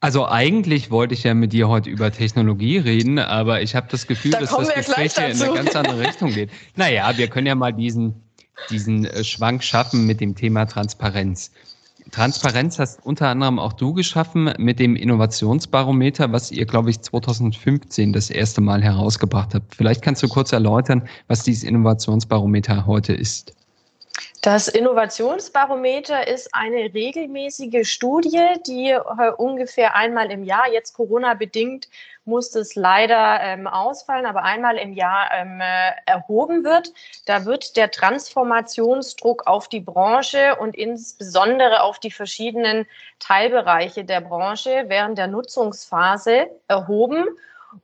Also 0.00 0.26
eigentlich 0.26 0.90
wollte 0.90 1.14
ich 1.14 1.22
ja 1.22 1.32
mit 1.32 1.52
dir 1.52 1.68
heute 1.68 1.88
über 1.88 2.10
Technologie 2.10 2.78
reden, 2.78 3.20
aber 3.20 3.62
ich 3.62 3.76
habe 3.76 3.86
das 3.88 4.08
Gefühl, 4.08 4.32
da 4.32 4.40
dass 4.40 4.50
das 4.50 4.74
Gespräch 4.74 5.14
hier 5.14 5.28
in 5.28 5.40
eine 5.40 5.54
ganz 5.54 5.76
andere 5.76 6.00
Richtung 6.00 6.32
geht. 6.32 6.50
Naja, 6.74 7.16
wir 7.16 7.28
können 7.28 7.46
ja 7.46 7.54
mal 7.54 7.72
diesen, 7.72 8.20
diesen 8.70 9.04
äh, 9.04 9.22
Schwank 9.22 9.62
schaffen 9.62 10.04
mit 10.04 10.20
dem 10.20 10.34
Thema 10.34 10.66
Transparenz. 10.66 11.52
Transparenz 12.10 12.78
hast 12.78 13.04
unter 13.04 13.28
anderem 13.28 13.58
auch 13.58 13.72
du 13.72 13.94
geschaffen 13.94 14.52
mit 14.58 14.78
dem 14.78 14.96
Innovationsbarometer, 14.96 16.32
was 16.32 16.50
ihr, 16.50 16.66
glaube 16.66 16.90
ich, 16.90 17.00
2015 17.00 18.12
das 18.12 18.30
erste 18.30 18.60
Mal 18.60 18.82
herausgebracht 18.82 19.54
habt. 19.54 19.74
Vielleicht 19.74 20.02
kannst 20.02 20.22
du 20.22 20.28
kurz 20.28 20.52
erläutern, 20.52 21.08
was 21.28 21.42
dieses 21.42 21.64
Innovationsbarometer 21.64 22.86
heute 22.86 23.14
ist. 23.14 23.54
Das 24.42 24.66
Innovationsbarometer 24.66 26.26
ist 26.26 26.52
eine 26.52 26.92
regelmäßige 26.92 27.88
Studie, 27.88 28.44
die 28.66 28.90
äh, 28.90 29.00
ungefähr 29.38 29.94
einmal 29.94 30.32
im 30.32 30.42
Jahr, 30.42 30.70
jetzt 30.72 30.94
Corona 30.94 31.34
bedingt, 31.34 31.88
muss 32.24 32.54
es 32.54 32.74
leider 32.74 33.40
ähm, 33.40 33.66
ausfallen, 33.66 34.26
aber 34.26 34.44
einmal 34.44 34.76
im 34.76 34.92
Jahr 34.92 35.30
ähm, 35.32 35.60
äh, 35.60 35.90
erhoben 36.06 36.64
wird. 36.64 36.92
Da 37.26 37.44
wird 37.44 37.76
der 37.76 37.90
Transformationsdruck 37.90 39.46
auf 39.46 39.68
die 39.68 39.80
Branche 39.80 40.56
und 40.56 40.76
insbesondere 40.76 41.82
auf 41.82 41.98
die 41.98 42.10
verschiedenen 42.10 42.86
Teilbereiche 43.18 44.04
der 44.04 44.20
Branche 44.20 44.84
während 44.88 45.18
der 45.18 45.26
Nutzungsphase 45.26 46.48
erhoben. 46.68 47.26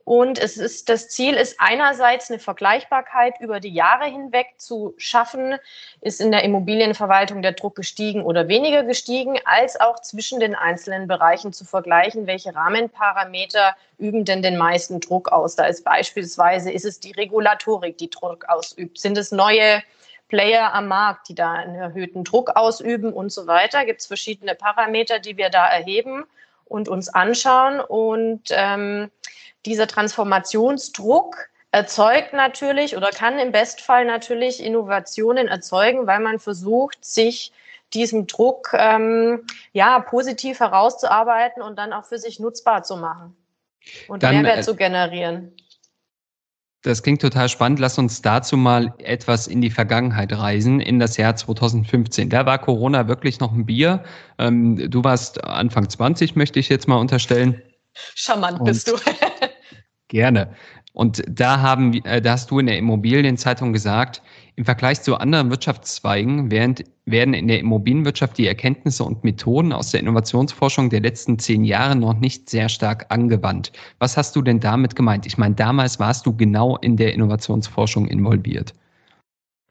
Und 0.05 0.39
es 0.39 0.57
ist, 0.57 0.89
das 0.89 1.09
Ziel 1.09 1.33
ist 1.35 1.59
einerseits 1.59 2.29
eine 2.29 2.39
Vergleichbarkeit 2.39 3.39
über 3.39 3.59
die 3.59 3.73
Jahre 3.73 4.05
hinweg 4.05 4.55
zu 4.57 4.93
schaffen. 4.97 5.55
Ist 6.01 6.21
in 6.21 6.31
der 6.31 6.43
Immobilienverwaltung 6.43 7.41
der 7.41 7.53
Druck 7.53 7.75
gestiegen 7.75 8.23
oder 8.23 8.47
weniger 8.47 8.83
gestiegen, 8.83 9.39
als 9.45 9.79
auch 9.79 9.99
zwischen 10.01 10.39
den 10.39 10.55
einzelnen 10.55 11.07
Bereichen 11.07 11.53
zu 11.53 11.65
vergleichen, 11.65 12.27
welche 12.27 12.53
Rahmenparameter 12.53 13.75
üben 13.97 14.25
denn 14.25 14.41
den 14.41 14.57
meisten 14.57 14.99
Druck 14.99 15.31
aus. 15.31 15.55
Da 15.55 15.65
ist 15.65 15.83
beispielsweise, 15.83 16.71
ist 16.71 16.85
es 16.85 16.99
die 16.99 17.11
Regulatorik, 17.11 17.97
die 17.97 18.09
Druck 18.09 18.45
ausübt? 18.47 18.99
Sind 18.99 19.17
es 19.17 19.31
neue 19.31 19.81
Player 20.27 20.73
am 20.73 20.87
Markt, 20.87 21.29
die 21.29 21.35
da 21.35 21.53
einen 21.53 21.75
erhöhten 21.75 22.23
Druck 22.23 22.51
ausüben 22.55 23.11
und 23.11 23.31
so 23.31 23.47
weiter? 23.47 23.85
Gibt 23.85 24.01
es 24.01 24.07
verschiedene 24.07 24.55
Parameter, 24.55 25.19
die 25.19 25.37
wir 25.37 25.49
da 25.49 25.67
erheben 25.67 26.25
und 26.65 26.87
uns 26.87 27.09
anschauen 27.09 27.79
und 27.79 28.43
ähm, 28.51 29.09
dieser 29.65 29.87
Transformationsdruck 29.87 31.49
erzeugt 31.71 32.33
natürlich 32.33 32.97
oder 32.97 33.09
kann 33.11 33.37
im 33.37 33.51
Bestfall 33.51 34.05
natürlich 34.05 34.63
Innovationen 34.63 35.47
erzeugen, 35.47 36.07
weil 36.07 36.19
man 36.19 36.39
versucht, 36.39 37.03
sich 37.05 37.51
diesem 37.93 38.27
Druck 38.27 38.71
ähm, 38.73 39.45
ja 39.73 39.99
positiv 39.99 40.59
herauszuarbeiten 40.59 41.61
und 41.61 41.77
dann 41.77 41.93
auch 41.93 42.05
für 42.05 42.17
sich 42.17 42.39
nutzbar 42.39 42.83
zu 42.83 42.97
machen 42.97 43.35
und 44.07 44.23
dann, 44.23 44.35
Mehrwert 44.35 44.59
äh, 44.59 44.63
zu 44.63 44.75
generieren. 44.75 45.53
Das 46.81 47.03
klingt 47.03 47.21
total 47.21 47.49
spannend. 47.49 47.79
Lass 47.79 47.97
uns 47.97 48.21
dazu 48.21 48.55
mal 48.55 48.93
etwas 48.99 49.47
in 49.47 49.59
die 49.59 49.69
Vergangenheit 49.69 50.31
reisen, 50.31 50.79
in 50.79 50.97
das 50.97 51.17
Jahr 51.17 51.35
2015. 51.35 52.29
Da 52.29 52.45
war 52.45 52.57
Corona 52.59 53.07
wirklich 53.07 53.39
noch 53.39 53.51
ein 53.51 53.65
Bier. 53.65 54.03
Ähm, 54.37 54.89
du 54.89 55.03
warst 55.03 55.43
Anfang 55.43 55.89
20, 55.89 56.35
möchte 56.35 56.59
ich 56.59 56.69
jetzt 56.69 56.87
mal 56.87 56.97
unterstellen. 56.97 57.61
Charmant 58.15 58.63
bist 58.63 58.87
du. 58.87 58.95
Gerne. 60.09 60.49
Und 60.93 61.23
da 61.29 61.61
haben, 61.61 61.93
äh, 62.03 62.21
da 62.21 62.31
hast 62.31 62.51
du 62.51 62.59
in 62.59 62.65
der 62.65 62.77
Immobilienzeitung 62.77 63.73
gesagt, 63.73 64.21
im 64.55 64.65
Vergleich 64.65 65.01
zu 65.01 65.15
anderen 65.15 65.49
Wirtschaftszweigen 65.51 66.51
während, 66.51 66.83
werden 67.05 67.33
in 67.33 67.47
der 67.47 67.59
Immobilienwirtschaft 67.59 68.37
die 68.37 68.47
Erkenntnisse 68.47 69.03
und 69.03 69.23
Methoden 69.23 69.71
aus 69.71 69.91
der 69.91 70.01
Innovationsforschung 70.01 70.89
der 70.89 71.01
letzten 71.01 71.39
zehn 71.39 71.63
Jahre 71.63 71.95
noch 71.95 72.19
nicht 72.19 72.49
sehr 72.49 72.69
stark 72.69 73.05
angewandt. 73.09 73.71
Was 73.99 74.17
hast 74.17 74.35
du 74.35 74.41
denn 74.41 74.59
damit 74.59 74.95
gemeint? 74.95 75.25
Ich 75.25 75.37
meine, 75.37 75.55
damals 75.55 75.99
warst 75.99 76.25
du 76.25 76.35
genau 76.35 76.75
in 76.77 76.97
der 76.97 77.13
Innovationsforschung 77.13 78.07
involviert. 78.07 78.73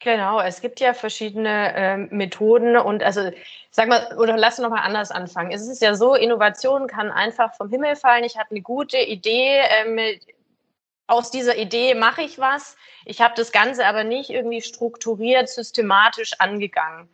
Genau, 0.01 0.41
es 0.41 0.61
gibt 0.61 0.79
ja 0.79 0.95
verschiedene 0.95 1.75
äh, 1.75 1.97
Methoden 1.97 2.77
und 2.77 3.03
also 3.03 3.33
sag 3.73 3.89
mal, 3.89 4.17
oder 4.17 4.37
lass 4.37 4.59
uns 4.59 4.69
noch 4.69 4.71
mal 4.71 4.83
anders 4.83 5.11
anfangen. 5.11 5.51
Es 5.51 5.67
ist 5.67 5.83
ja 5.83 5.95
so, 5.97 6.15
Innovation 6.15 6.87
kann 6.87 7.11
einfach 7.11 7.55
vom 7.57 7.69
Himmel 7.69 7.97
fallen. 7.97 8.23
Ich 8.23 8.37
habe 8.37 8.51
eine 8.51 8.61
gute 8.61 8.99
Idee, 8.99 9.61
ähm, 9.71 9.99
aus 11.09 11.31
dieser 11.31 11.57
Idee 11.57 11.95
mache 11.95 12.23
ich 12.23 12.39
was. 12.39 12.77
Ich 13.07 13.21
habe 13.21 13.35
das 13.37 13.51
Ganze 13.51 13.87
aber 13.87 14.05
nicht 14.05 14.31
irgendwie 14.31 14.61
strukturiert, 14.61 15.49
systematisch 15.49 16.35
angegangen. 16.39 17.09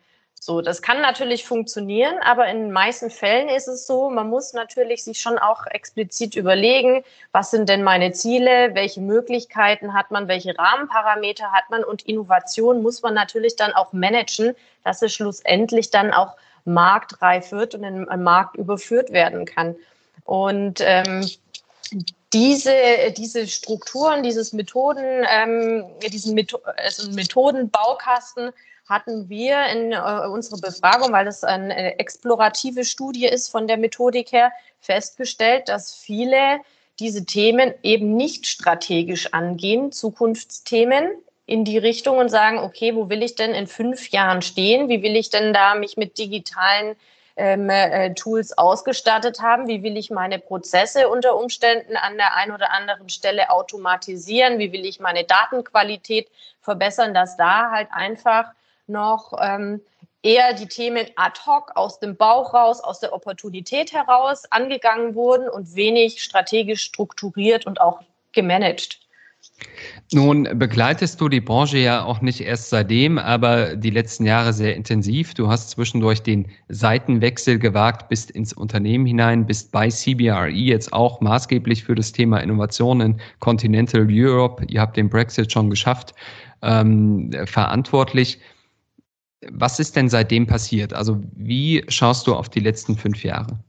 So, 0.45 0.61
das 0.61 0.83
kann 0.83 1.01
natürlich 1.01 1.43
funktionieren, 1.43 2.19
aber 2.21 2.45
in 2.45 2.59
den 2.59 2.71
meisten 2.71 3.09
Fällen 3.09 3.49
ist 3.49 3.67
es 3.67 3.87
so, 3.87 4.11
man 4.11 4.29
muss 4.29 4.53
natürlich 4.53 5.03
sich 5.03 5.19
schon 5.19 5.39
auch 5.39 5.65
explizit 5.65 6.35
überlegen, 6.35 7.03
was 7.31 7.49
sind 7.49 7.67
denn 7.67 7.81
meine 7.81 8.11
Ziele, 8.11 8.75
welche 8.75 9.01
Möglichkeiten 9.01 9.95
hat 9.95 10.11
man, 10.11 10.27
welche 10.27 10.55
Rahmenparameter 10.55 11.51
hat 11.51 11.71
man 11.71 11.83
und 11.83 12.03
Innovation 12.03 12.83
muss 12.83 13.01
man 13.01 13.15
natürlich 13.15 13.55
dann 13.55 13.73
auch 13.73 13.91
managen, 13.91 14.55
dass 14.83 15.01
es 15.01 15.15
schlussendlich 15.15 15.89
dann 15.89 16.13
auch 16.13 16.35
marktreif 16.63 17.51
wird 17.51 17.73
und 17.73 17.83
in 17.83 18.05
den 18.05 18.23
Markt 18.23 18.55
überführt 18.55 19.11
werden 19.11 19.45
kann. 19.45 19.75
Und 20.25 20.79
ähm, 20.79 21.27
diese, 22.33 22.71
diese 23.17 23.47
Strukturen, 23.47 24.21
dieses 24.21 24.53
Methoden, 24.53 25.25
ähm, 25.27 25.85
diesen 26.03 26.35
Metho 26.35 26.59
also 26.77 27.09
Methodenbaukasten 27.13 28.51
hatten 28.87 29.29
wir 29.29 29.65
in 29.67 29.91
äh, 29.91 30.27
unserer 30.27 30.59
Befragung, 30.59 31.11
weil 31.11 31.25
das 31.25 31.43
eine 31.43 31.99
explorative 31.99 32.85
Studie 32.85 33.25
ist 33.25 33.49
von 33.49 33.67
der 33.67 33.77
Methodik 33.77 34.31
her, 34.31 34.51
festgestellt, 34.79 35.69
dass 35.69 35.93
viele 35.93 36.59
diese 36.99 37.25
Themen 37.25 37.73
eben 37.83 38.15
nicht 38.15 38.45
strategisch 38.47 39.33
angehen, 39.33 39.91
Zukunftsthemen 39.91 41.09
in 41.45 41.65
die 41.65 41.77
Richtung 41.77 42.17
und 42.17 42.29
sagen, 42.29 42.59
okay, 42.59 42.95
wo 42.95 43.09
will 43.09 43.21
ich 43.21 43.35
denn 43.35 43.53
in 43.53 43.67
fünf 43.67 44.09
Jahren 44.09 44.41
stehen? 44.41 44.89
Wie 44.89 45.01
will 45.03 45.15
ich 45.15 45.29
denn 45.29 45.53
da 45.53 45.75
mich 45.75 45.97
mit 45.97 46.17
digitalen 46.17 46.95
ähm, 47.35 47.69
äh, 47.69 48.13
Tools 48.13 48.57
ausgestattet 48.57 49.41
haben? 49.41 49.67
Wie 49.67 49.83
will 49.83 49.97
ich 49.97 50.09
meine 50.09 50.39
Prozesse 50.39 51.09
unter 51.09 51.35
Umständen 51.37 51.97
an 51.97 52.17
der 52.17 52.35
einen 52.35 52.51
oder 52.51 52.71
anderen 52.71 53.09
Stelle 53.09 53.51
automatisieren? 53.51 54.57
Wie 54.57 54.71
will 54.71 54.85
ich 54.85 54.99
meine 54.99 55.23
Datenqualität 55.23 56.29
verbessern, 56.61 57.13
dass 57.13 57.37
da 57.37 57.71
halt 57.71 57.89
einfach 57.91 58.51
noch 58.87 59.33
ähm, 59.41 59.81
eher 60.21 60.53
die 60.53 60.67
Themen 60.67 61.05
ad 61.15 61.39
hoc 61.45 61.71
aus 61.75 61.99
dem 61.99 62.15
Bauch 62.15 62.53
raus, 62.53 62.81
aus 62.81 62.99
der 62.99 63.13
Opportunität 63.13 63.93
heraus 63.93 64.43
angegangen 64.51 65.15
wurden 65.15 65.47
und 65.47 65.75
wenig 65.75 66.23
strategisch 66.23 66.81
strukturiert 66.81 67.65
und 67.65 67.79
auch 67.79 68.01
gemanagt. 68.31 68.99
Nun 70.11 70.47
begleitest 70.57 71.19
du 71.21 71.29
die 71.29 71.41
Branche 71.41 71.77
ja 71.77 72.03
auch 72.03 72.21
nicht 72.21 72.41
erst 72.41 72.69
seitdem, 72.69 73.17
aber 73.17 73.75
die 73.75 73.89
letzten 73.89 74.25
Jahre 74.25 74.53
sehr 74.53 74.75
intensiv. 74.75 75.33
Du 75.33 75.47
hast 75.47 75.71
zwischendurch 75.71 76.21
den 76.21 76.47
Seitenwechsel 76.67 77.57
gewagt, 77.59 78.09
bist 78.09 78.31
ins 78.31 78.53
Unternehmen 78.53 79.05
hinein, 79.05 79.45
bist 79.45 79.71
bei 79.71 79.89
CBRE 79.89 80.49
jetzt 80.49 80.93
auch 80.93 81.21
maßgeblich 81.21 81.83
für 81.83 81.95
das 81.95 82.11
Thema 82.11 82.39
Innovation 82.39 83.01
in 83.01 83.21
Continental 83.39 84.07
Europe. 84.09 84.65
Ihr 84.67 84.81
habt 84.81 84.97
den 84.97 85.09
Brexit 85.09 85.51
schon 85.51 85.69
geschafft, 85.69 86.13
ähm, 86.61 87.31
verantwortlich. 87.45 88.39
Was 89.41 89.79
ist 89.79 89.95
denn 89.95 90.09
seitdem 90.09 90.47
passiert? 90.47 90.93
Also 90.93 91.21
wie 91.35 91.85
schaust 91.89 92.27
du 92.27 92.35
auf 92.35 92.49
die 92.49 92.59
letzten 92.59 92.97
fünf 92.97 93.23
Jahre? 93.23 93.59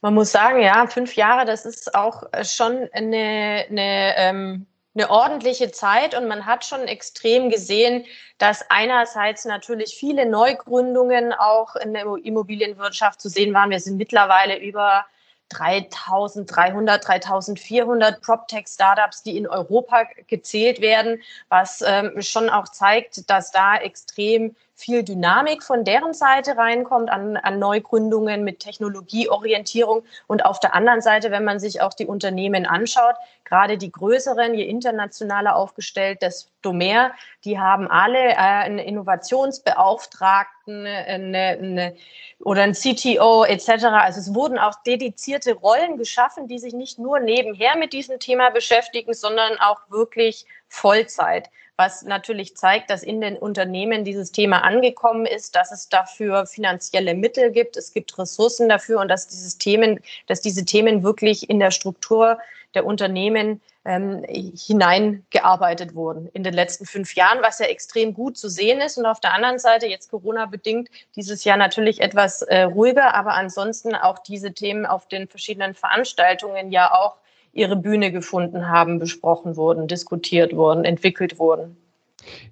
Man 0.00 0.14
muss 0.14 0.30
sagen, 0.30 0.60
ja, 0.62 0.86
fünf 0.86 1.16
Jahre, 1.16 1.44
das 1.44 1.66
ist 1.66 1.94
auch 1.94 2.22
schon 2.42 2.88
eine, 2.92 3.66
eine, 3.68 4.14
ähm, 4.16 4.66
eine 4.94 5.10
ordentliche 5.10 5.72
Zeit 5.72 6.16
und 6.16 6.28
man 6.28 6.46
hat 6.46 6.64
schon 6.64 6.82
extrem 6.82 7.50
gesehen, 7.50 8.04
dass 8.38 8.64
einerseits 8.70 9.44
natürlich 9.44 9.96
viele 9.98 10.26
Neugründungen 10.26 11.32
auch 11.32 11.74
in 11.76 11.94
der 11.94 12.04
Immobilienwirtschaft 12.22 13.20
zu 13.20 13.28
sehen 13.28 13.54
waren. 13.54 13.70
Wir 13.70 13.80
sind 13.80 13.96
mittlerweile 13.96 14.58
über 14.58 15.04
3300, 15.48 17.06
3400 17.06 18.20
PropTech-Startups, 18.20 19.22
die 19.22 19.36
in 19.36 19.48
Europa 19.48 20.04
gezählt 20.26 20.80
werden, 20.80 21.22
was 21.48 21.82
ähm, 21.84 22.20
schon 22.20 22.50
auch 22.50 22.68
zeigt, 22.68 23.28
dass 23.30 23.50
da 23.50 23.76
extrem 23.76 24.54
viel 24.78 25.02
Dynamik 25.02 25.64
von 25.64 25.82
deren 25.82 26.14
Seite 26.14 26.56
reinkommt 26.56 27.10
an, 27.10 27.36
an 27.36 27.58
Neugründungen 27.58 28.44
mit 28.44 28.60
Technologieorientierung. 28.60 30.04
Und 30.28 30.44
auf 30.44 30.60
der 30.60 30.72
anderen 30.72 31.00
Seite, 31.00 31.32
wenn 31.32 31.42
man 31.42 31.58
sich 31.58 31.82
auch 31.82 31.94
die 31.94 32.06
Unternehmen 32.06 32.64
anschaut, 32.64 33.16
gerade 33.44 33.76
die 33.76 33.90
größeren, 33.90 34.54
je 34.54 34.62
internationaler 34.62 35.56
aufgestellt, 35.56 36.22
desto 36.22 36.72
mehr, 36.72 37.10
die 37.44 37.58
haben 37.58 37.90
alle 37.90 38.20
äh, 38.20 38.36
einen 38.36 38.78
Innovationsbeauftragten 38.78 40.86
eine, 40.86 41.58
eine, 41.60 41.96
oder 42.38 42.62
ein 42.62 42.74
CTO 42.74 43.44
etc. 43.44 43.86
Also 43.86 44.20
es 44.20 44.32
wurden 44.32 44.58
auch 44.58 44.76
dedizierte 44.86 45.54
Rollen 45.54 45.96
geschaffen, 45.96 46.46
die 46.46 46.60
sich 46.60 46.72
nicht 46.72 47.00
nur 47.00 47.18
nebenher 47.18 47.76
mit 47.76 47.92
diesem 47.92 48.20
Thema 48.20 48.50
beschäftigen, 48.50 49.12
sondern 49.12 49.58
auch 49.58 49.90
wirklich 49.90 50.46
Vollzeit 50.68 51.50
was 51.78 52.02
natürlich 52.02 52.56
zeigt, 52.56 52.90
dass 52.90 53.04
in 53.04 53.20
den 53.20 53.36
Unternehmen 53.36 54.04
dieses 54.04 54.32
Thema 54.32 54.64
angekommen 54.64 55.26
ist, 55.26 55.54
dass 55.54 55.70
es 55.70 55.88
dafür 55.88 56.44
finanzielle 56.44 57.14
Mittel 57.14 57.52
gibt, 57.52 57.76
es 57.76 57.94
gibt 57.94 58.18
Ressourcen 58.18 58.68
dafür 58.68 58.98
und 59.00 59.08
dass 59.08 59.28
dieses 59.28 59.58
Themen, 59.58 60.00
dass 60.26 60.40
diese 60.40 60.64
Themen 60.64 61.04
wirklich 61.04 61.48
in 61.48 61.60
der 61.60 61.70
Struktur 61.70 62.38
der 62.74 62.84
Unternehmen 62.84 63.62
ähm, 63.84 64.24
hineingearbeitet 64.28 65.94
wurden 65.94 66.28
in 66.32 66.42
den 66.42 66.52
letzten 66.52 66.84
fünf 66.84 67.14
Jahren, 67.14 67.42
was 67.42 67.60
ja 67.60 67.66
extrem 67.66 68.12
gut 68.12 68.36
zu 68.36 68.48
sehen 68.48 68.80
ist. 68.80 68.98
Und 68.98 69.06
auf 69.06 69.20
der 69.20 69.32
anderen 69.32 69.60
Seite, 69.60 69.86
jetzt 69.86 70.10
Corona-bedingt, 70.10 70.88
dieses 71.14 71.44
Jahr 71.44 71.56
natürlich 71.56 72.00
etwas 72.00 72.42
äh, 72.42 72.62
ruhiger, 72.62 73.14
aber 73.14 73.34
ansonsten 73.34 73.94
auch 73.94 74.18
diese 74.18 74.52
Themen 74.52 74.84
auf 74.84 75.06
den 75.06 75.28
verschiedenen 75.28 75.74
Veranstaltungen 75.74 76.72
ja 76.72 76.92
auch 76.92 77.14
ihre 77.52 77.76
Bühne 77.76 78.12
gefunden 78.12 78.68
haben, 78.68 78.98
besprochen 78.98 79.56
wurden, 79.56 79.88
diskutiert 79.88 80.54
wurden, 80.54 80.84
entwickelt 80.84 81.38
wurden. 81.38 81.76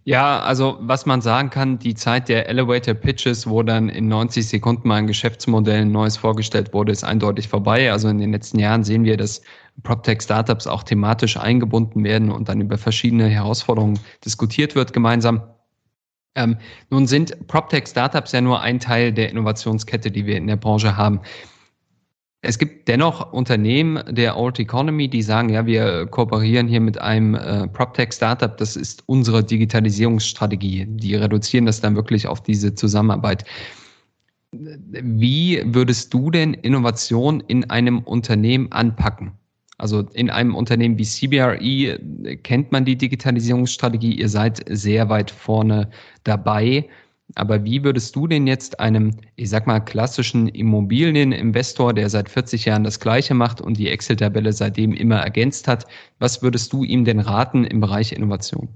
Ja, 0.04 0.40
also 0.40 0.78
was 0.80 1.06
man 1.06 1.20
sagen 1.20 1.50
kann, 1.50 1.78
die 1.78 1.94
Zeit 1.94 2.28
der 2.28 2.48
Elevator 2.48 2.94
Pitches, 2.94 3.48
wo 3.48 3.62
dann 3.62 3.88
in 3.88 4.08
90 4.08 4.48
Sekunden 4.48 4.88
mal 4.88 4.96
ein 4.96 5.06
Geschäftsmodell 5.06 5.82
ein 5.82 5.92
neues 5.92 6.16
vorgestellt 6.16 6.72
wurde, 6.72 6.92
ist 6.92 7.04
eindeutig 7.04 7.48
vorbei. 7.48 7.90
Also 7.90 8.08
in 8.08 8.18
den 8.18 8.32
letzten 8.32 8.58
Jahren 8.58 8.84
sehen 8.84 9.04
wir, 9.04 9.16
dass 9.16 9.42
PropTech-Startups 9.82 10.66
auch 10.66 10.82
thematisch 10.82 11.36
eingebunden 11.36 12.04
werden 12.04 12.30
und 12.30 12.48
dann 12.48 12.60
über 12.60 12.78
verschiedene 12.78 13.26
Herausforderungen 13.26 13.98
diskutiert 14.24 14.74
wird 14.74 14.92
gemeinsam. 14.92 15.42
Ähm, 16.36 16.58
nun 16.90 17.06
sind 17.06 17.46
PropTech-Startups 17.48 18.32
ja 18.32 18.40
nur 18.40 18.60
ein 18.60 18.78
Teil 18.78 19.12
der 19.12 19.30
Innovationskette, 19.30 20.10
die 20.10 20.26
wir 20.26 20.36
in 20.36 20.46
der 20.46 20.56
Branche 20.56 20.96
haben. 20.96 21.20
Es 22.46 22.58
gibt 22.58 22.86
dennoch 22.86 23.32
Unternehmen 23.32 24.00
der 24.08 24.38
Old 24.38 24.58
Economy, 24.60 25.08
die 25.08 25.22
sagen, 25.22 25.48
ja, 25.48 25.66
wir 25.66 26.06
kooperieren 26.06 26.68
hier 26.68 26.80
mit 26.80 27.00
einem 27.00 27.34
äh, 27.34 27.66
PropTech-Startup, 27.66 28.56
das 28.56 28.76
ist 28.76 29.02
unsere 29.06 29.42
Digitalisierungsstrategie. 29.42 30.86
Die 30.88 31.14
reduzieren 31.16 31.66
das 31.66 31.80
dann 31.80 31.96
wirklich 31.96 32.26
auf 32.26 32.42
diese 32.42 32.74
Zusammenarbeit. 32.74 33.44
Wie 34.52 35.60
würdest 35.66 36.14
du 36.14 36.30
denn 36.30 36.54
Innovation 36.54 37.40
in 37.48 37.68
einem 37.68 37.98
Unternehmen 37.98 38.70
anpacken? 38.70 39.32
Also 39.78 40.00
in 40.14 40.30
einem 40.30 40.54
Unternehmen 40.54 40.96
wie 40.98 41.04
CBRE 41.04 41.98
kennt 42.42 42.72
man 42.72 42.84
die 42.84 42.96
Digitalisierungsstrategie, 42.96 44.14
ihr 44.14 44.28
seid 44.28 44.64
sehr 44.68 45.08
weit 45.08 45.30
vorne 45.30 45.90
dabei. 46.24 46.88
Aber 47.34 47.64
wie 47.64 47.82
würdest 47.82 48.14
du 48.14 48.26
denn 48.28 48.46
jetzt 48.46 48.78
einem, 48.78 49.10
ich 49.34 49.50
sag 49.50 49.66
mal, 49.66 49.80
klassischen 49.80 50.48
Immobilieninvestor, 50.48 51.92
der 51.92 52.08
seit 52.08 52.28
40 52.28 52.66
Jahren 52.66 52.84
das 52.84 53.00
Gleiche 53.00 53.34
macht 53.34 53.60
und 53.60 53.76
die 53.76 53.90
Excel-Tabelle 53.90 54.52
seitdem 54.52 54.92
immer 54.92 55.20
ergänzt 55.20 55.66
hat, 55.66 55.86
was 56.18 56.42
würdest 56.42 56.72
du 56.72 56.84
ihm 56.84 57.04
denn 57.04 57.20
raten 57.20 57.64
im 57.64 57.80
Bereich 57.80 58.12
Innovation? 58.12 58.68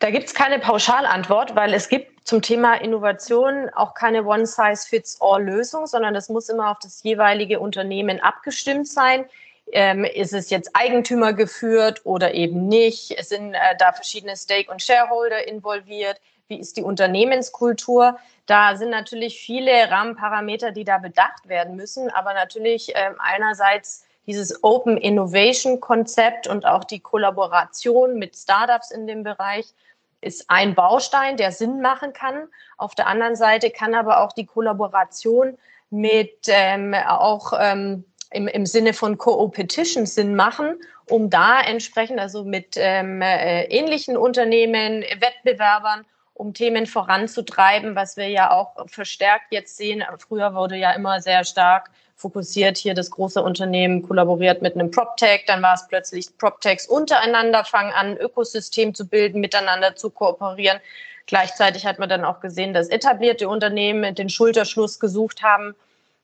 Da 0.00 0.10
gibt 0.10 0.26
es 0.26 0.34
keine 0.34 0.58
Pauschalantwort, 0.58 1.56
weil 1.56 1.74
es 1.74 1.88
gibt 1.88 2.26
zum 2.26 2.40
Thema 2.40 2.74
Innovation 2.74 3.68
auch 3.74 3.94
keine 3.94 4.24
One-Size-Fits-All-Lösung, 4.24 5.86
sondern 5.86 6.14
das 6.14 6.28
muss 6.28 6.48
immer 6.48 6.70
auf 6.70 6.78
das 6.78 7.02
jeweilige 7.02 7.60
Unternehmen 7.60 8.20
abgestimmt 8.20 8.88
sein. 8.88 9.24
Ähm, 9.72 10.04
ist 10.04 10.32
es 10.32 10.50
jetzt 10.50 10.70
Eigentümer 10.74 11.32
geführt 11.32 12.00
oder 12.04 12.34
eben 12.34 12.66
nicht? 12.66 13.12
Es 13.16 13.28
sind 13.28 13.54
äh, 13.54 13.58
da 13.78 13.92
verschiedene 13.92 14.36
Stake- 14.36 14.70
und 14.70 14.82
Shareholder 14.82 15.46
involviert 15.46 16.20
wie 16.50 16.60
ist 16.60 16.76
die 16.76 16.82
Unternehmenskultur. 16.82 18.18
Da 18.46 18.76
sind 18.76 18.90
natürlich 18.90 19.40
viele 19.40 19.90
Rahmenparameter, 19.90 20.72
die 20.72 20.84
da 20.84 20.98
bedacht 20.98 21.48
werden 21.48 21.76
müssen, 21.76 22.10
aber 22.10 22.34
natürlich 22.34 22.94
äh, 22.94 23.12
einerseits 23.18 24.04
dieses 24.26 24.62
Open 24.62 24.96
Innovation 24.96 25.80
Konzept 25.80 26.46
und 26.46 26.66
auch 26.66 26.84
die 26.84 27.00
Kollaboration 27.00 28.18
mit 28.18 28.36
Startups 28.36 28.90
in 28.90 29.06
dem 29.06 29.22
Bereich 29.22 29.72
ist 30.20 30.44
ein 30.48 30.74
Baustein, 30.74 31.36
der 31.36 31.50
Sinn 31.50 31.80
machen 31.80 32.12
kann. 32.12 32.48
Auf 32.76 32.94
der 32.94 33.06
anderen 33.06 33.36
Seite 33.36 33.70
kann 33.70 33.94
aber 33.94 34.20
auch 34.20 34.32
die 34.32 34.44
Kollaboration 34.44 35.56
mit 35.88 36.46
ähm, 36.48 36.94
auch 36.94 37.52
ähm, 37.58 38.04
im, 38.30 38.46
im 38.46 38.66
Sinne 38.66 38.92
von 38.92 39.18
Co-Petition 39.18 40.06
Sinn 40.06 40.36
machen, 40.36 40.78
um 41.08 41.30
da 41.30 41.60
entsprechend 41.60 42.20
also 42.20 42.44
mit 42.44 42.76
ähm, 42.76 43.22
äh, 43.22 43.64
ähnlichen 43.64 44.16
Unternehmen, 44.16 45.02
Wettbewerbern 45.02 46.04
um 46.40 46.54
Themen 46.54 46.86
voranzutreiben, 46.86 47.94
was 47.94 48.16
wir 48.16 48.28
ja 48.28 48.50
auch 48.50 48.88
verstärkt 48.88 49.48
jetzt 49.50 49.76
sehen. 49.76 50.02
Früher 50.18 50.54
wurde 50.54 50.74
ja 50.76 50.92
immer 50.92 51.20
sehr 51.20 51.44
stark 51.44 51.90
fokussiert, 52.16 52.78
hier 52.78 52.94
das 52.94 53.10
große 53.10 53.42
Unternehmen 53.42 54.02
kollaboriert 54.02 54.62
mit 54.62 54.74
einem 54.74 54.90
PropTech, 54.90 55.44
dann 55.46 55.62
war 55.62 55.74
es 55.74 55.86
plötzlich 55.86 56.36
PropTechs 56.38 56.86
untereinander 56.86 57.64
fangen 57.64 57.92
an, 57.92 58.12
ein 58.12 58.16
Ökosystem 58.16 58.94
zu 58.94 59.06
bilden, 59.06 59.40
miteinander 59.40 59.96
zu 59.96 60.10
kooperieren. 60.10 60.80
Gleichzeitig 61.26 61.86
hat 61.86 61.98
man 61.98 62.08
dann 62.08 62.24
auch 62.24 62.40
gesehen, 62.40 62.74
dass 62.74 62.88
etablierte 62.88 63.48
Unternehmen 63.48 64.14
den 64.14 64.30
Schulterschluss 64.30 64.98
gesucht 64.98 65.42
haben 65.42 65.74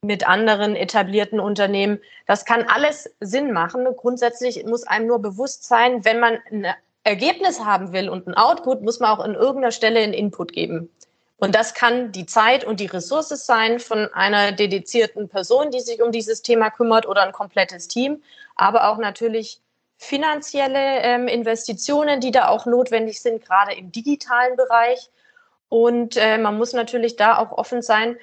mit 0.03 0.27
anderen 0.27 0.77
etablierten 0.77 1.41
Unternehmen. 1.41 2.01
Das 2.27 2.45
kann 2.45 2.65
alles 2.65 3.11
Sinn 3.21 3.53
machen. 3.53 3.87
Grundsätzlich 3.97 4.65
muss 4.65 4.87
einem 4.87 5.07
nur 5.07 5.21
bewusst 5.21 5.65
sein, 5.65 6.05
wenn 6.05 6.21
man 6.21 6.39
eine 6.51 6.75
Ergebnis 7.07 7.61
haben 7.61 7.93
will 7.93 8.09
und 8.09 8.27
ein 8.27 8.35
Output, 8.35 8.83
muss 8.83 8.99
man 8.99 9.11
auch 9.11 9.21
an 9.23 9.35
irgendeiner 9.35 9.71
Stelle 9.71 10.01
einen 10.01 10.13
Input 10.13 10.53
geben. 10.53 10.91
Und 11.39 11.55
das 11.55 11.73
kann 11.75 12.11
die 12.11 12.27
Zeit 12.27 12.65
und 12.65 12.81
die 12.81 12.87
Ressource 12.87 13.29
sein 13.29 13.79
von 13.79 14.13
einer 14.13 14.53
dedizierten 14.53 15.29
Person, 15.29 15.71
die 15.71 15.81
sich 15.81 16.03
um 16.03 16.11
dieses 16.11 16.43
Thema 16.43 16.71
kümmert 16.71 17.07
oder 17.07 17.23
ein 17.23 17.33
komplettes 17.33 17.87
Team, 17.89 18.23
aber 18.57 18.91
auch 18.91 18.99
natürlich 18.99 19.61
finanzielle 19.99 21.01
ähm, 21.03 21.29
Investitionen, 21.29 22.21
die 22.21 22.33
da 22.33 22.49
auch 22.49 22.67
notwendig 22.67 23.21
sind, 23.21 23.45
gerade 23.45 23.75
im 23.75 23.93
digitalen 23.93 24.57
Bereich. 24.57 25.11
Und 25.69 26.17
äh, 26.17 26.39
man 26.39 26.57
muss 26.59 26.73
natürlich 26.73 27.17
da 27.17 27.39
auch 27.39 27.53
offen 27.53 27.83
sein, 27.83 28.17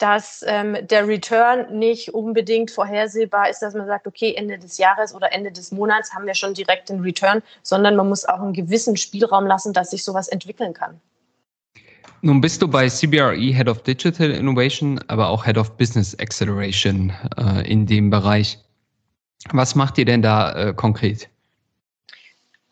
dass 0.00 0.42
ähm, 0.46 0.76
der 0.82 1.06
Return 1.06 1.78
nicht 1.78 2.14
unbedingt 2.14 2.70
vorhersehbar 2.70 3.50
ist, 3.50 3.60
dass 3.60 3.74
man 3.74 3.86
sagt, 3.86 4.06
okay, 4.06 4.34
Ende 4.34 4.58
des 4.58 4.78
Jahres 4.78 5.14
oder 5.14 5.32
Ende 5.32 5.52
des 5.52 5.72
Monats 5.72 6.14
haben 6.14 6.26
wir 6.26 6.34
schon 6.34 6.54
direkt 6.54 6.88
den 6.88 7.00
Return, 7.00 7.42
sondern 7.62 7.96
man 7.96 8.08
muss 8.08 8.24
auch 8.24 8.40
einen 8.40 8.52
gewissen 8.52 8.96
Spielraum 8.96 9.46
lassen, 9.46 9.72
dass 9.72 9.90
sich 9.90 10.02
sowas 10.02 10.28
entwickeln 10.28 10.72
kann. 10.74 11.00
Nun 12.22 12.42
bist 12.42 12.60
du 12.60 12.68
bei 12.68 12.86
CBRE 12.86 13.34
Head 13.34 13.68
of 13.68 13.82
Digital 13.82 14.30
Innovation, 14.30 15.00
aber 15.08 15.28
auch 15.28 15.46
Head 15.46 15.56
of 15.56 15.76
Business 15.78 16.18
Acceleration 16.18 17.12
äh, 17.38 17.70
in 17.70 17.86
dem 17.86 18.10
Bereich. 18.10 18.58
Was 19.52 19.74
macht 19.74 19.96
ihr 19.96 20.04
denn 20.04 20.20
da 20.20 20.52
äh, 20.52 20.74
konkret? 20.74 21.29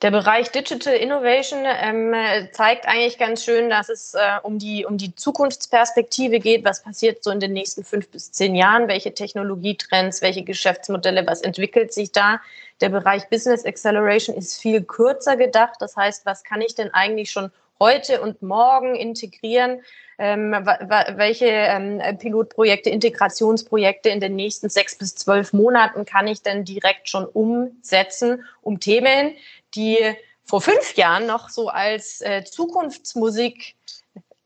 Der 0.00 0.12
Bereich 0.12 0.52
Digital 0.52 0.94
Innovation 0.94 1.64
ähm, 1.64 2.14
zeigt 2.52 2.86
eigentlich 2.86 3.18
ganz 3.18 3.42
schön, 3.44 3.68
dass 3.68 3.88
es 3.88 4.14
äh, 4.14 4.18
um, 4.44 4.60
die, 4.60 4.84
um 4.86 4.96
die 4.96 5.16
Zukunftsperspektive 5.16 6.38
geht. 6.38 6.64
Was 6.64 6.84
passiert 6.84 7.24
so 7.24 7.32
in 7.32 7.40
den 7.40 7.52
nächsten 7.52 7.82
fünf 7.82 8.08
bis 8.08 8.30
zehn 8.30 8.54
Jahren? 8.54 8.86
Welche 8.86 9.12
Technologietrends, 9.12 10.22
welche 10.22 10.44
Geschäftsmodelle, 10.44 11.26
was 11.26 11.40
entwickelt 11.40 11.92
sich 11.92 12.12
da? 12.12 12.40
Der 12.80 12.90
Bereich 12.90 13.28
Business 13.28 13.66
Acceleration 13.66 14.36
ist 14.36 14.60
viel 14.60 14.84
kürzer 14.84 15.36
gedacht. 15.36 15.74
Das 15.80 15.96
heißt, 15.96 16.24
was 16.24 16.44
kann 16.44 16.60
ich 16.60 16.76
denn 16.76 16.94
eigentlich 16.94 17.32
schon 17.32 17.50
heute 17.80 18.20
und 18.20 18.40
morgen 18.40 18.94
integrieren? 18.94 19.80
Ähm, 20.20 20.50
welche 20.50 21.46
ähm, 21.46 22.00
Pilotprojekte, 22.18 22.90
Integrationsprojekte 22.90 24.08
in 24.08 24.18
den 24.18 24.34
nächsten 24.34 24.68
sechs 24.68 24.98
bis 24.98 25.14
zwölf 25.14 25.52
Monaten 25.52 26.04
kann 26.04 26.26
ich 26.26 26.42
denn 26.42 26.64
direkt 26.64 27.08
schon 27.08 27.24
umsetzen, 27.24 28.44
um 28.62 28.80
Themen, 28.80 29.36
die 29.74 29.98
vor 30.44 30.60
fünf 30.60 30.94
Jahren 30.96 31.26
noch 31.26 31.48
so 31.48 31.68
als 31.68 32.20
äh, 32.22 32.42
Zukunftsmusik 32.44 33.76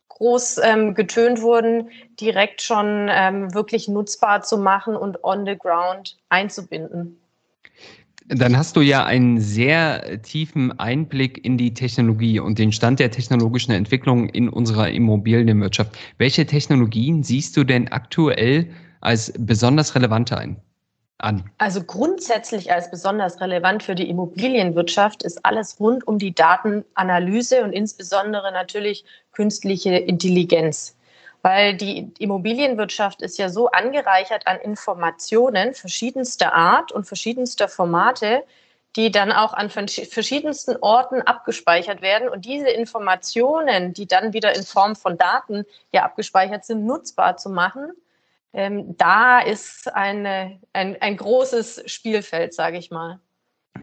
groß 0.09 0.59
ähm, 0.63 0.95
getönt 0.95 1.43
wurden, 1.43 1.91
direkt 2.21 2.63
schon 2.63 3.09
ähm, 3.11 3.55
wirklich 3.55 3.89
nutzbar 3.89 4.43
zu 4.43 4.59
machen 4.59 4.97
und 4.97 5.23
on 5.25 5.47
the 5.47 5.57
ground 5.57 6.19
einzubinden. 6.29 7.19
Dann 8.27 8.57
hast 8.57 8.77
du 8.77 8.81
ja 8.81 9.05
einen 9.05 9.41
sehr 9.41 10.23
tiefen 10.23 10.79
Einblick 10.79 11.45
in 11.45 11.59
die 11.59 11.75
Technologie 11.75 12.39
und 12.39 12.59
den 12.59 12.73
Stand 12.73 13.01
der 13.01 13.11
technologischen 13.11 13.73
Entwicklung 13.73 14.29
in 14.29 14.49
unserer 14.49 14.91
Immobilienwirtschaft. 14.91 15.99
Welche 16.19 16.47
Technologien 16.47 17.23
siehst 17.25 17.57
du 17.57 17.65
denn 17.65 17.89
aktuell 17.89 18.71
als 19.01 19.33
besonders 19.37 19.95
relevant 19.95 20.33
ein? 20.33 20.57
An? 21.19 21.51
Also 21.59 21.83
grundsätzlich 21.83 22.73
als 22.73 22.91
besonders 22.91 23.41
relevant 23.41 23.83
für 23.83 23.95
die 23.95 24.09
Immobilienwirtschaft 24.09 25.23
ist 25.23 25.45
alles 25.45 25.79
rund 25.81 26.07
um 26.07 26.19
die 26.19 26.35
Datenanalyse 26.35 27.63
und 27.63 27.73
insbesondere 27.73 28.53
natürlich 28.53 29.05
künstliche 29.33 29.97
Intelligenz. 29.97 30.97
Weil 31.43 31.75
die 31.75 32.13
Immobilienwirtschaft 32.19 33.21
ist 33.21 33.39
ja 33.39 33.49
so 33.49 33.69
angereichert 33.69 34.47
an 34.47 34.61
Informationen 34.61 35.75
verschiedenster 35.75 36.55
Art 36.55 36.93
und 36.93 37.05
verschiedenster 37.05 37.69
Formate, 37.69 38.45
die 38.95 39.11
dann 39.11 39.33
auch 39.33 39.55
an 39.55 39.71
verschiedensten 39.71 40.77
Orten 40.77 41.23
abgespeichert 41.23 42.03
werden. 42.03 42.29
Und 42.29 42.45
diese 42.45 42.69
Informationen, 42.69 43.93
die 43.95 44.07
dann 44.07 44.33
wieder 44.35 44.55
in 44.55 44.63
Form 44.63 44.95
von 44.95 45.17
Daten 45.17 45.65
ja 45.93 46.05
abgespeichert 46.05 46.65
sind, 46.65 46.85
nutzbar 46.85 47.39
zu 47.39 47.49
machen, 47.49 47.93
ähm, 48.53 48.97
da 48.97 49.41
ist 49.41 49.93
eine, 49.95 50.61
ein, 50.73 51.01
ein 51.01 51.17
großes 51.17 51.85
Spielfeld, 51.87 52.55
sage 52.55 52.79
ich 52.79 52.91
mal. 52.91 53.21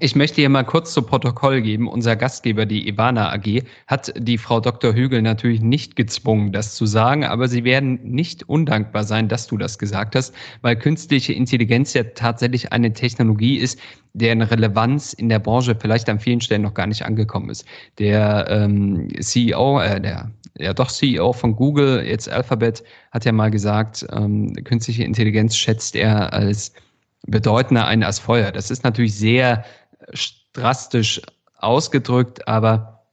Ich 0.02 0.16
möchte 0.16 0.36
hier 0.36 0.50
mal 0.50 0.64
kurz 0.64 0.94
zu 0.94 1.02
Protokoll 1.02 1.62
geben. 1.62 1.88
Unser 1.88 2.16
Gastgeber, 2.16 2.66
die 2.66 2.88
Ivana 2.88 3.34
AG, 3.34 3.64
hat 3.88 4.14
die 4.18 4.38
Frau 4.38 4.62
Dr. 4.62 4.94
Hügel 4.94 5.22
natürlich 5.22 5.62
nicht 5.62 5.96
gezwungen, 5.96 6.54
das 6.54 6.76
zu 6.76 6.86
sagen, 6.86 7.26
aber 7.26 7.50
sie 7.50 7.66
werden 7.66 8.00
nicht 8.04 8.48
undankbar 8.48 9.04
sein, 9.04 9.28
dass 9.28 9.48
du 9.48 9.58
das 9.58 9.78
gesagt 9.78 10.16
hast, 10.16 10.34
weil 10.62 10.78
künstliche 10.78 11.34
Intelligenz 11.34 11.94
ja 11.94 12.04
tatsächlich 12.04 12.72
eine 12.72 12.94
Technologie 12.94 13.58
ist, 13.58 13.80
deren 14.14 14.42
Relevanz 14.42 15.12
in 15.12 15.28
der 15.28 15.40
Branche 15.40 15.76
vielleicht 15.76 16.08
an 16.08 16.20
vielen 16.20 16.40
Stellen 16.40 16.62
noch 16.62 16.76
gar 16.76 16.88
nicht 16.88 17.04
angekommen 17.04 17.50
ist. 17.50 17.66
Der 17.98 18.46
ähm, 18.50 19.10
CEO, 19.20 19.82
äh, 19.82 20.00
der 20.00 20.32
ja 20.58 20.74
doch 20.74 20.92
CEO 20.92 21.34
von 21.34 21.56
Google, 21.56 22.06
jetzt 22.06 22.30
Alphabet, 22.30 22.84
hat 23.12 23.26
ja 23.26 23.34
mal 23.34 23.52
gesagt, 23.52 24.06
ähm, 24.14 24.54
künstliche 24.64 25.04
Intelligenz 25.04 25.58
schätzt 25.58 25.96
er 25.96 26.32
als 26.32 26.74
bedeutender 27.28 27.86
ein 27.86 28.04
als 28.04 28.20
Feuer. 28.20 28.52
Das 28.52 28.72
ist 28.72 28.84
natürlich 28.84 29.16
sehr 29.16 29.66
drastisch 30.54 31.22
ausgedrückt, 31.58 32.48
aber 32.48 33.04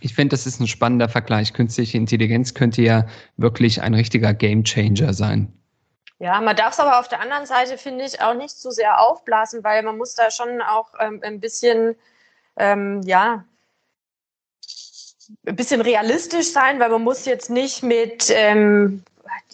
ich 0.00 0.14
finde, 0.14 0.34
das 0.34 0.46
ist 0.46 0.60
ein 0.60 0.66
spannender 0.66 1.08
Vergleich. 1.08 1.52
Künstliche 1.52 1.96
Intelligenz 1.96 2.54
könnte 2.54 2.82
ja 2.82 3.06
wirklich 3.36 3.80
ein 3.82 3.94
richtiger 3.94 4.34
Gamechanger 4.34 5.14
sein. 5.14 5.52
Ja, 6.18 6.40
man 6.40 6.56
darf 6.56 6.72
es 6.72 6.80
aber 6.80 7.00
auf 7.00 7.08
der 7.08 7.20
anderen 7.20 7.46
Seite, 7.46 7.76
finde 7.76 8.04
ich, 8.04 8.20
auch 8.20 8.34
nicht 8.34 8.56
zu 8.56 8.70
sehr 8.70 9.00
aufblasen, 9.00 9.64
weil 9.64 9.82
man 9.82 9.98
muss 9.98 10.14
da 10.14 10.30
schon 10.30 10.62
auch 10.62 10.88
ähm, 11.00 11.20
ein 11.22 11.40
bisschen, 11.40 11.96
ähm, 12.56 13.02
ja, 13.02 13.44
ein 15.46 15.56
bisschen 15.56 15.80
realistisch 15.80 16.52
sein, 16.52 16.78
weil 16.80 16.90
man 16.90 17.02
muss 17.02 17.24
jetzt 17.24 17.50
nicht 17.50 17.82
mit 17.82 18.30
ähm, 18.30 19.02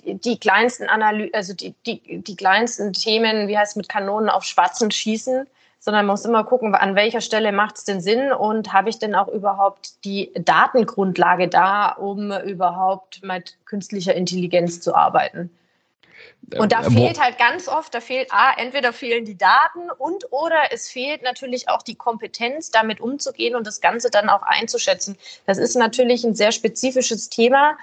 die 0.04 0.38
kleinsten 0.38 0.88
Analyse, 0.88 1.34
also 1.34 1.54
die, 1.54 1.74
die, 1.86 2.22
die 2.22 2.36
kleinsten 2.36 2.92
Themen, 2.92 3.48
wie 3.48 3.56
heißt 3.56 3.76
mit 3.76 3.88
Kanonen 3.88 4.28
auf 4.28 4.44
Schwarzen 4.44 4.90
schießen, 4.90 5.46
sondern 5.80 6.06
man 6.06 6.12
muss 6.12 6.26
immer 6.26 6.44
gucken, 6.44 6.74
an 6.74 6.94
welcher 6.94 7.22
Stelle 7.22 7.52
macht 7.52 7.78
es 7.78 7.84
denn 7.84 8.00
Sinn 8.00 8.32
und 8.32 8.72
habe 8.72 8.90
ich 8.90 8.98
denn 8.98 9.14
auch 9.14 9.28
überhaupt 9.28 10.04
die 10.04 10.30
Datengrundlage 10.34 11.48
da, 11.48 11.88
um 11.92 12.30
überhaupt 12.32 13.22
mit 13.24 13.56
künstlicher 13.64 14.14
Intelligenz 14.14 14.80
zu 14.80 14.94
arbeiten. 14.94 15.50
Und 16.58 16.72
da 16.72 16.82
äh, 16.82 16.90
fehlt 16.90 17.20
halt 17.20 17.38
ganz 17.38 17.68
oft, 17.68 17.94
da 17.94 18.00
fehlt 18.00 18.32
A, 18.32 18.52
entweder 18.56 18.92
fehlen 18.92 19.24
die 19.24 19.38
Daten 19.38 19.90
und 19.96 20.32
oder 20.32 20.70
es 20.70 20.88
fehlt 20.90 21.22
natürlich 21.22 21.68
auch 21.68 21.82
die 21.82 21.94
Kompetenz, 21.94 22.70
damit 22.70 23.00
umzugehen 23.00 23.54
und 23.54 23.66
das 23.66 23.80
Ganze 23.80 24.10
dann 24.10 24.28
auch 24.28 24.42
einzuschätzen. 24.42 25.16
Das 25.46 25.58
ist 25.58 25.76
natürlich 25.76 26.24
ein 26.24 26.34
sehr 26.34 26.52
spezifisches 26.52 27.30
Thema, 27.30 27.76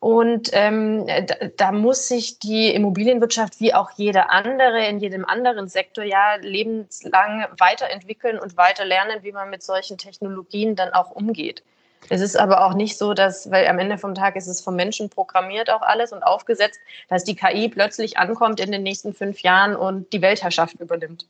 und 0.00 0.48
ähm, 0.54 1.06
da, 1.06 1.34
da, 1.58 1.72
muss 1.72 2.08
sich 2.08 2.38
die 2.38 2.74
Immobilienwirtschaft 2.74 3.60
wie 3.60 3.74
auch 3.74 3.90
jede 3.96 4.30
andere 4.30 4.86
in 4.86 4.98
jedem 4.98 5.26
anderen 5.26 5.68
Sektor 5.68 6.02
ja 6.02 6.36
lebenslang 6.40 7.46
weiterentwickeln 7.58 8.38
und 8.38 8.56
weiter 8.56 8.86
lernen, 8.86 9.22
wie 9.22 9.32
man 9.32 9.50
mit 9.50 9.62
solchen 9.62 9.98
Technologien 9.98 10.74
dann 10.74 10.94
auch 10.94 11.10
umgeht. 11.10 11.62
Es 12.08 12.22
ist 12.22 12.36
aber 12.36 12.64
auch 12.64 12.72
nicht 12.72 12.96
so, 12.96 13.12
dass, 13.12 13.50
weil 13.50 13.66
am 13.66 13.78
Ende 13.78 13.98
vom 13.98 14.14
Tag 14.14 14.36
ist 14.36 14.46
es 14.46 14.62
vom 14.62 14.74
Menschen 14.74 15.10
programmiert 15.10 15.68
auch 15.68 15.82
alles 15.82 16.12
und 16.12 16.22
aufgesetzt, 16.22 16.80
dass 17.08 17.24
die 17.24 17.36
KI 17.36 17.68
plötzlich 17.68 18.16
ankommt 18.16 18.58
in 18.58 18.72
den 18.72 18.82
nächsten 18.82 19.12
fünf 19.12 19.40
Jahren 19.40 19.76
und 19.76 20.10
die 20.14 20.22
Weltherrschaft 20.22 20.80
übernimmt. 20.80 21.26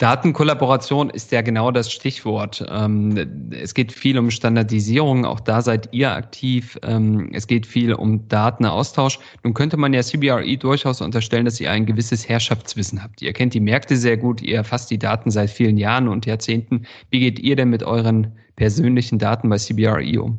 Datenkollaboration 0.00 1.10
ist 1.10 1.30
ja 1.30 1.42
genau 1.42 1.70
das 1.70 1.92
Stichwort. 1.92 2.64
Ähm, 2.70 3.50
es 3.50 3.74
geht 3.74 3.92
viel 3.92 4.18
um 4.18 4.30
Standardisierung, 4.30 5.26
auch 5.26 5.40
da 5.40 5.60
seid 5.60 5.90
ihr 5.92 6.10
aktiv. 6.10 6.78
Ähm, 6.82 7.28
es 7.34 7.46
geht 7.46 7.66
viel 7.66 7.92
um 7.92 8.26
Datenaustausch. 8.26 9.18
Nun 9.44 9.52
könnte 9.52 9.76
man 9.76 9.92
ja 9.92 10.02
CBRE 10.02 10.56
durchaus 10.56 11.02
unterstellen, 11.02 11.44
dass 11.44 11.60
ihr 11.60 11.70
ein 11.70 11.84
gewisses 11.84 12.26
Herrschaftswissen 12.26 13.02
habt. 13.02 13.20
Ihr 13.20 13.34
kennt 13.34 13.52
die 13.52 13.60
Märkte 13.60 13.94
sehr 13.94 14.16
gut, 14.16 14.40
ihr 14.40 14.56
erfasst 14.56 14.90
die 14.90 14.98
Daten 14.98 15.30
seit 15.30 15.50
vielen 15.50 15.76
Jahren 15.76 16.08
und 16.08 16.24
Jahrzehnten. 16.24 16.86
Wie 17.10 17.20
geht 17.20 17.38
ihr 17.38 17.54
denn 17.54 17.68
mit 17.68 17.82
euren 17.82 18.38
persönlichen 18.56 19.18
Daten 19.18 19.50
bei 19.50 19.58
CBRE 19.58 20.22
um? 20.22 20.38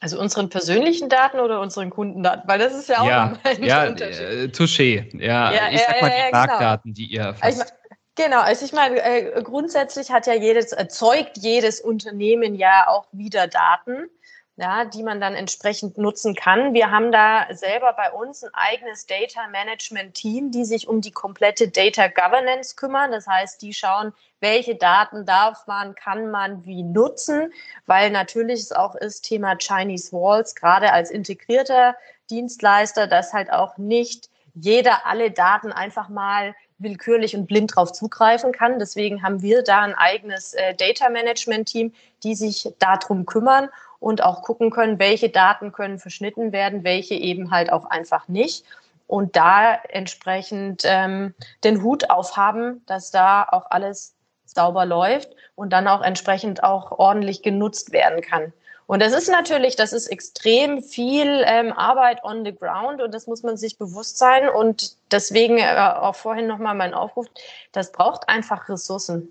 Also 0.00 0.18
unseren 0.18 0.48
persönlichen 0.48 1.08
Daten 1.08 1.38
oder 1.38 1.60
unseren 1.60 1.90
Kundendaten? 1.90 2.48
Weil 2.48 2.58
das 2.58 2.76
ist 2.76 2.88
ja 2.88 3.00
auch 3.00 3.06
ja, 3.06 3.38
ein 3.44 3.62
ja, 3.62 3.86
Unterschied. 3.86 4.20
Äh, 4.20 4.44
touché. 4.46 5.16
Ja, 5.16 5.52
ja, 5.52 5.60
ich 5.70 5.80
sag 5.82 6.02
mal 6.02 6.10
die 6.10 6.32
Marktdaten, 6.32 6.94
genau. 6.94 7.08
die 7.08 7.14
ihr 7.14 7.20
erfasst. 7.20 7.60
Also 7.60 7.78
Genau, 8.18 8.40
also 8.40 8.64
ich 8.64 8.72
meine, 8.72 9.00
äh, 9.00 9.42
grundsätzlich 9.44 10.10
hat 10.10 10.26
ja 10.26 10.34
jedes, 10.34 10.72
erzeugt 10.72 11.38
jedes 11.38 11.80
Unternehmen 11.80 12.56
ja 12.56 12.88
auch 12.88 13.06
wieder 13.12 13.46
Daten, 13.46 14.10
ja, 14.56 14.86
die 14.86 15.04
man 15.04 15.20
dann 15.20 15.36
entsprechend 15.36 15.98
nutzen 15.98 16.34
kann. 16.34 16.74
Wir 16.74 16.90
haben 16.90 17.12
da 17.12 17.46
selber 17.52 17.92
bei 17.92 18.10
uns 18.10 18.42
ein 18.42 18.50
eigenes 18.54 19.06
Data 19.06 19.46
Management 19.52 20.14
Team, 20.14 20.50
die 20.50 20.64
sich 20.64 20.88
um 20.88 21.00
die 21.00 21.12
komplette 21.12 21.68
Data 21.68 22.08
Governance 22.08 22.74
kümmern. 22.74 23.12
Das 23.12 23.28
heißt, 23.28 23.62
die 23.62 23.72
schauen, 23.72 24.12
welche 24.40 24.74
Daten 24.74 25.24
darf 25.24 25.68
man, 25.68 25.94
kann 25.94 26.32
man 26.32 26.64
wie 26.64 26.82
nutzen, 26.82 27.52
weil 27.86 28.10
natürlich 28.10 28.58
es 28.58 28.72
auch 28.72 28.96
ist 28.96 29.26
Thema 29.26 29.56
Chinese 29.56 30.10
Walls, 30.10 30.56
gerade 30.56 30.92
als 30.92 31.12
integrierter 31.12 31.94
Dienstleister, 32.30 33.06
dass 33.06 33.32
halt 33.32 33.52
auch 33.52 33.78
nicht 33.78 34.28
jeder 34.54 35.06
alle 35.06 35.30
Daten 35.30 35.70
einfach 35.70 36.08
mal 36.08 36.52
willkürlich 36.78 37.36
und 37.36 37.46
blind 37.46 37.74
drauf 37.74 37.92
zugreifen 37.92 38.52
kann. 38.52 38.78
Deswegen 38.78 39.22
haben 39.22 39.42
wir 39.42 39.62
da 39.62 39.82
ein 39.82 39.94
eigenes 39.94 40.54
äh, 40.54 40.74
Data 40.74 41.08
Management 41.08 41.68
Team, 41.68 41.92
die 42.22 42.34
sich 42.34 42.72
darum 42.78 43.26
kümmern 43.26 43.68
und 44.00 44.22
auch 44.22 44.42
gucken 44.42 44.70
können, 44.70 44.98
welche 44.98 45.28
Daten 45.28 45.72
können 45.72 45.98
verschnitten 45.98 46.52
werden, 46.52 46.84
welche 46.84 47.14
eben 47.14 47.50
halt 47.50 47.72
auch 47.72 47.86
einfach 47.86 48.28
nicht. 48.28 48.64
Und 49.06 49.36
da 49.36 49.74
entsprechend 49.74 50.82
ähm, 50.84 51.34
den 51.64 51.82
Hut 51.82 52.10
aufhaben, 52.10 52.82
dass 52.86 53.10
da 53.10 53.46
auch 53.50 53.70
alles 53.70 54.14
sauber 54.44 54.86
läuft 54.86 55.30
und 55.54 55.72
dann 55.72 55.88
auch 55.88 56.02
entsprechend 56.02 56.62
auch 56.62 56.92
ordentlich 56.92 57.42
genutzt 57.42 57.92
werden 57.92 58.22
kann. 58.22 58.52
Und 58.88 59.02
das 59.02 59.12
ist 59.12 59.28
natürlich, 59.28 59.76
das 59.76 59.92
ist 59.92 60.06
extrem 60.06 60.82
viel 60.82 61.44
ähm, 61.46 61.74
Arbeit 61.74 62.24
on 62.24 62.42
the 62.42 62.54
ground 62.54 63.02
und 63.02 63.12
das 63.12 63.26
muss 63.26 63.42
man 63.42 63.58
sich 63.58 63.76
bewusst 63.76 64.16
sein. 64.16 64.48
Und 64.48 64.96
deswegen 65.12 65.58
äh, 65.58 65.76
auch 65.76 66.14
vorhin 66.14 66.46
nochmal 66.46 66.74
mein 66.74 66.94
Aufruf, 66.94 67.26
das 67.72 67.92
braucht 67.92 68.30
einfach 68.30 68.66
Ressourcen. 68.70 69.28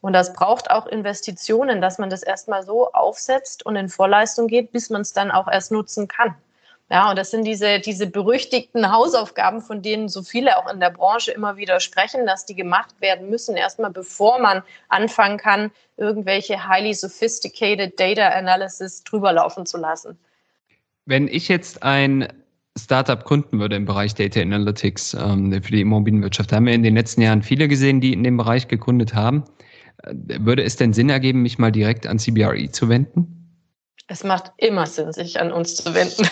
Und 0.00 0.14
das 0.14 0.32
braucht 0.32 0.70
auch 0.70 0.86
Investitionen, 0.86 1.82
dass 1.82 1.98
man 1.98 2.08
das 2.08 2.22
erstmal 2.22 2.62
so 2.62 2.92
aufsetzt 2.92 3.66
und 3.66 3.76
in 3.76 3.90
Vorleistung 3.90 4.46
geht, 4.46 4.72
bis 4.72 4.88
man 4.88 5.02
es 5.02 5.12
dann 5.12 5.30
auch 5.30 5.48
erst 5.48 5.70
nutzen 5.70 6.08
kann. 6.08 6.34
Ja, 6.94 7.10
und 7.10 7.18
das 7.18 7.32
sind 7.32 7.42
diese, 7.42 7.80
diese 7.80 8.06
berüchtigten 8.06 8.92
Hausaufgaben, 8.92 9.60
von 9.60 9.82
denen 9.82 10.08
so 10.08 10.22
viele 10.22 10.56
auch 10.56 10.72
in 10.72 10.78
der 10.78 10.90
Branche 10.90 11.32
immer 11.32 11.56
wieder 11.56 11.80
sprechen, 11.80 12.24
dass 12.24 12.46
die 12.46 12.54
gemacht 12.54 12.94
werden 13.00 13.28
müssen, 13.30 13.56
erstmal 13.56 13.90
bevor 13.90 14.38
man 14.38 14.62
anfangen 14.90 15.36
kann, 15.36 15.72
irgendwelche 15.96 16.68
highly 16.68 16.94
sophisticated 16.94 17.98
Data 17.98 18.28
Analysis 18.28 19.02
drüber 19.02 19.32
laufen 19.32 19.66
zu 19.66 19.76
lassen. 19.76 20.16
Wenn 21.04 21.26
ich 21.26 21.48
jetzt 21.48 21.82
ein 21.82 22.32
Startup 22.78 23.24
gründen 23.24 23.58
würde 23.58 23.74
im 23.74 23.86
Bereich 23.86 24.14
Data 24.14 24.40
Analytics 24.40 25.14
ähm, 25.14 25.52
für 25.64 25.72
die 25.72 25.80
Immobilienwirtschaft, 25.80 26.52
da 26.52 26.56
haben 26.56 26.66
wir 26.66 26.74
in 26.74 26.84
den 26.84 26.94
letzten 26.94 27.22
Jahren 27.22 27.42
viele 27.42 27.66
gesehen, 27.66 28.00
die 28.00 28.12
in 28.12 28.22
dem 28.22 28.36
Bereich 28.36 28.68
gegründet 28.68 29.16
haben. 29.16 29.42
Äh, 30.04 30.14
würde 30.38 30.62
es 30.62 30.76
denn 30.76 30.92
Sinn 30.92 31.10
ergeben, 31.10 31.42
mich 31.42 31.58
mal 31.58 31.72
direkt 31.72 32.06
an 32.06 32.20
CBRE 32.20 32.70
zu 32.70 32.88
wenden? 32.88 33.43
Es 34.06 34.22
macht 34.22 34.52
immer 34.58 34.86
Sinn, 34.86 35.12
sich 35.12 35.40
an 35.40 35.50
uns 35.50 35.76
zu 35.76 35.94
wenden. 35.94 36.28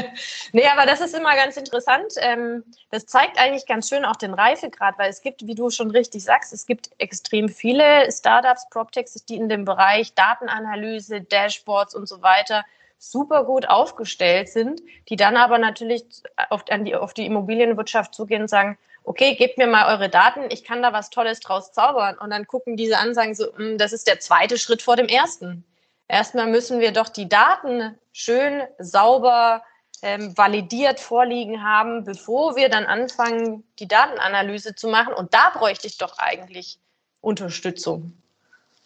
nee, 0.52 0.66
aber 0.68 0.86
das 0.86 1.00
ist 1.00 1.12
immer 1.12 1.34
ganz 1.34 1.56
interessant. 1.56 2.12
Ähm, 2.18 2.62
das 2.90 3.06
zeigt 3.06 3.36
eigentlich 3.36 3.66
ganz 3.66 3.88
schön 3.88 4.04
auch 4.04 4.14
den 4.14 4.32
Reifegrad, 4.32 4.96
weil 4.96 5.10
es 5.10 5.22
gibt, 5.22 5.44
wie 5.44 5.56
du 5.56 5.70
schon 5.70 5.90
richtig 5.90 6.22
sagst, 6.22 6.52
es 6.52 6.66
gibt 6.66 6.90
extrem 6.98 7.48
viele 7.48 8.10
Startups, 8.12 8.68
PropTechs, 8.70 9.24
die 9.24 9.36
in 9.36 9.48
dem 9.48 9.64
Bereich 9.64 10.14
Datenanalyse, 10.14 11.20
Dashboards 11.20 11.96
und 11.96 12.08
so 12.08 12.22
weiter 12.22 12.64
super 12.98 13.44
gut 13.44 13.68
aufgestellt 13.68 14.48
sind, 14.48 14.80
die 15.08 15.16
dann 15.16 15.36
aber 15.36 15.58
natürlich 15.58 16.04
auf, 16.48 16.64
die, 16.64 16.94
auf 16.94 17.12
die 17.12 17.26
Immobilienwirtschaft 17.26 18.14
zugehen 18.14 18.42
und 18.42 18.48
sagen, 18.48 18.78
okay, 19.04 19.34
gebt 19.34 19.58
mir 19.58 19.66
mal 19.66 19.92
eure 19.94 20.08
Daten, 20.08 20.42
ich 20.50 20.64
kann 20.64 20.82
da 20.82 20.92
was 20.92 21.10
Tolles 21.10 21.40
draus 21.40 21.72
zaubern. 21.72 22.16
Und 22.18 22.30
dann 22.30 22.46
gucken 22.46 22.76
diese 22.76 22.98
an, 22.98 23.14
sagen 23.14 23.34
so, 23.34 23.56
hm, 23.56 23.78
das 23.78 23.92
ist 23.92 24.06
der 24.06 24.20
zweite 24.20 24.58
Schritt 24.58 24.82
vor 24.82 24.96
dem 24.96 25.06
ersten. 25.06 25.64
Erstmal 26.08 26.46
müssen 26.46 26.80
wir 26.80 26.92
doch 26.92 27.08
die 27.08 27.28
Daten 27.28 27.96
schön 28.12 28.62
sauber 28.78 29.62
ähm, 30.02 30.36
validiert 30.36 31.00
vorliegen 31.00 31.62
haben, 31.62 32.04
bevor 32.04 32.56
wir 32.56 32.68
dann 32.68 32.84
anfangen, 32.84 33.64
die 33.78 33.88
Datenanalyse 33.88 34.74
zu 34.74 34.88
machen. 34.88 35.14
Und 35.14 35.34
da 35.34 35.50
bräuchte 35.54 35.86
ich 35.86 35.98
doch 35.98 36.18
eigentlich 36.18 36.78
Unterstützung. 37.20 38.12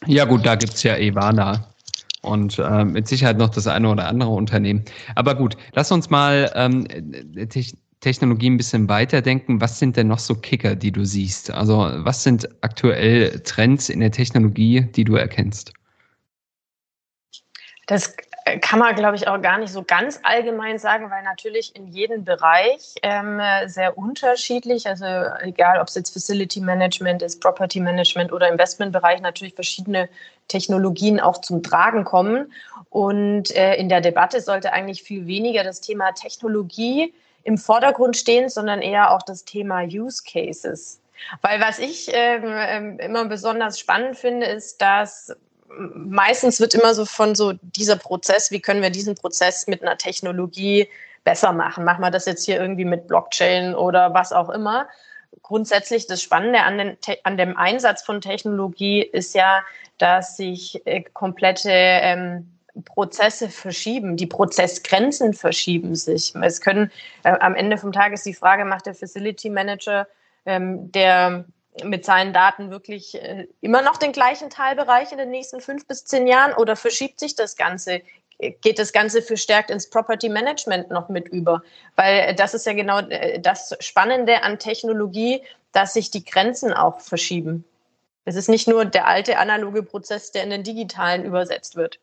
Ja 0.06 0.24
gut, 0.24 0.46
da 0.46 0.54
gibt 0.54 0.74
es 0.74 0.82
ja 0.82 0.96
Evana 0.96 1.68
und 2.22 2.58
äh, 2.58 2.84
mit 2.84 3.06
Sicherheit 3.08 3.36
noch 3.36 3.50
das 3.50 3.66
eine 3.66 3.88
oder 3.88 4.06
andere 4.06 4.30
Unternehmen. 4.30 4.84
Aber 5.14 5.34
gut, 5.34 5.56
lass 5.74 5.92
uns 5.92 6.08
mal 6.08 6.50
ähm, 6.54 6.86
Technologie 8.00 8.48
ein 8.48 8.56
bisschen 8.56 8.88
weiterdenken. 8.88 9.60
Was 9.60 9.78
sind 9.78 9.96
denn 9.96 10.08
noch 10.08 10.18
so 10.18 10.34
Kicker, 10.34 10.74
die 10.74 10.92
du 10.92 11.04
siehst? 11.04 11.50
Also 11.50 11.90
was 11.96 12.22
sind 12.22 12.48
aktuell 12.62 13.40
Trends 13.40 13.90
in 13.90 14.00
der 14.00 14.10
Technologie, 14.10 14.82
die 14.82 15.04
du 15.04 15.16
erkennst? 15.16 15.72
Das 17.90 18.14
kann 18.60 18.78
man, 18.78 18.94
glaube 18.94 19.16
ich, 19.16 19.26
auch 19.26 19.42
gar 19.42 19.58
nicht 19.58 19.72
so 19.72 19.82
ganz 19.82 20.20
allgemein 20.22 20.78
sagen, 20.78 21.10
weil 21.10 21.24
natürlich 21.24 21.74
in 21.74 21.88
jedem 21.88 22.24
Bereich 22.24 22.94
ähm, 23.02 23.40
sehr 23.66 23.98
unterschiedlich, 23.98 24.86
also 24.86 25.04
egal 25.40 25.80
ob 25.80 25.88
es 25.88 25.96
jetzt 25.96 26.12
Facility 26.12 26.60
Management 26.60 27.20
ist, 27.20 27.40
Property 27.40 27.80
Management 27.80 28.32
oder 28.32 28.48
Investmentbereich, 28.48 29.20
natürlich 29.20 29.54
verschiedene 29.54 30.08
Technologien 30.46 31.18
auch 31.18 31.40
zum 31.40 31.64
Tragen 31.64 32.04
kommen. 32.04 32.52
Und 32.90 33.50
äh, 33.56 33.74
in 33.74 33.88
der 33.88 34.00
Debatte 34.00 34.40
sollte 34.40 34.72
eigentlich 34.72 35.02
viel 35.02 35.26
weniger 35.26 35.64
das 35.64 35.80
Thema 35.80 36.12
Technologie 36.12 37.12
im 37.42 37.58
Vordergrund 37.58 38.16
stehen, 38.16 38.50
sondern 38.50 38.82
eher 38.82 39.10
auch 39.10 39.22
das 39.22 39.44
Thema 39.44 39.82
Use 39.82 40.22
Cases. 40.24 41.00
Weil 41.42 41.60
was 41.60 41.80
ich 41.80 42.08
ähm, 42.12 42.44
ähm 42.46 42.98
immer 43.00 43.24
besonders 43.24 43.80
spannend 43.80 44.16
finde, 44.16 44.46
ist, 44.46 44.80
dass 44.80 45.34
meistens 45.78 46.60
wird 46.60 46.74
immer 46.74 46.94
so 46.94 47.04
von 47.04 47.34
so 47.34 47.52
dieser 47.62 47.96
Prozess, 47.96 48.50
wie 48.50 48.60
können 48.60 48.82
wir 48.82 48.90
diesen 48.90 49.14
Prozess 49.14 49.66
mit 49.66 49.82
einer 49.82 49.98
Technologie 49.98 50.88
besser 51.24 51.52
machen? 51.52 51.84
Machen 51.84 52.02
wir 52.02 52.10
das 52.10 52.26
jetzt 52.26 52.44
hier 52.44 52.60
irgendwie 52.60 52.84
mit 52.84 53.06
Blockchain 53.06 53.74
oder 53.74 54.14
was 54.14 54.32
auch 54.32 54.50
immer? 54.50 54.88
Grundsätzlich 55.42 56.06
das 56.06 56.22
Spannende 56.22 56.62
an, 56.62 56.78
den, 56.78 56.96
an 57.24 57.36
dem 57.36 57.56
Einsatz 57.56 58.02
von 58.02 58.20
Technologie 58.20 59.02
ist 59.02 59.34
ja, 59.34 59.62
dass 59.98 60.36
sich 60.36 60.84
äh, 60.86 61.02
komplette 61.02 61.70
ähm, 61.70 62.50
Prozesse 62.84 63.48
verschieben, 63.48 64.16
die 64.16 64.26
Prozessgrenzen 64.26 65.34
verschieben 65.34 65.94
sich. 65.94 66.34
Es 66.34 66.60
können 66.60 66.90
äh, 67.24 67.36
am 67.40 67.54
Ende 67.54 67.78
vom 67.78 67.92
Tag 67.92 68.12
ist 68.12 68.26
die 68.26 68.34
Frage, 68.34 68.64
macht 68.64 68.86
der 68.86 68.94
Facility 68.94 69.50
Manager, 69.50 70.06
ähm, 70.46 70.90
der 70.92 71.44
mit 71.84 72.04
seinen 72.04 72.32
Daten 72.32 72.70
wirklich 72.70 73.14
äh, 73.14 73.46
immer 73.60 73.82
noch 73.82 73.96
den 73.96 74.12
gleichen 74.12 74.50
Teilbereich 74.50 75.12
in 75.12 75.18
den 75.18 75.30
nächsten 75.30 75.60
fünf 75.60 75.86
bis 75.86 76.04
zehn 76.04 76.26
Jahren 76.26 76.52
oder 76.54 76.76
verschiebt 76.76 77.20
sich 77.20 77.34
das 77.34 77.56
Ganze? 77.56 78.02
Geht 78.38 78.78
das 78.78 78.92
Ganze 78.92 79.22
verstärkt 79.22 79.70
ins 79.70 79.88
Property 79.90 80.28
Management 80.28 80.90
noch 80.90 81.08
mit 81.08 81.28
über? 81.28 81.62
Weil 81.96 82.34
das 82.34 82.54
ist 82.54 82.66
ja 82.66 82.72
genau 82.72 83.00
äh, 83.00 83.38
das 83.40 83.76
Spannende 83.80 84.42
an 84.42 84.58
Technologie, 84.58 85.42
dass 85.72 85.94
sich 85.94 86.10
die 86.10 86.24
Grenzen 86.24 86.72
auch 86.72 87.00
verschieben. 87.00 87.64
Es 88.24 88.36
ist 88.36 88.48
nicht 88.48 88.68
nur 88.68 88.84
der 88.84 89.06
alte 89.06 89.38
analoge 89.38 89.82
Prozess, 89.82 90.32
der 90.32 90.44
in 90.44 90.50
den 90.50 90.62
digitalen 90.62 91.24
übersetzt 91.24 91.76
wird. 91.76 91.98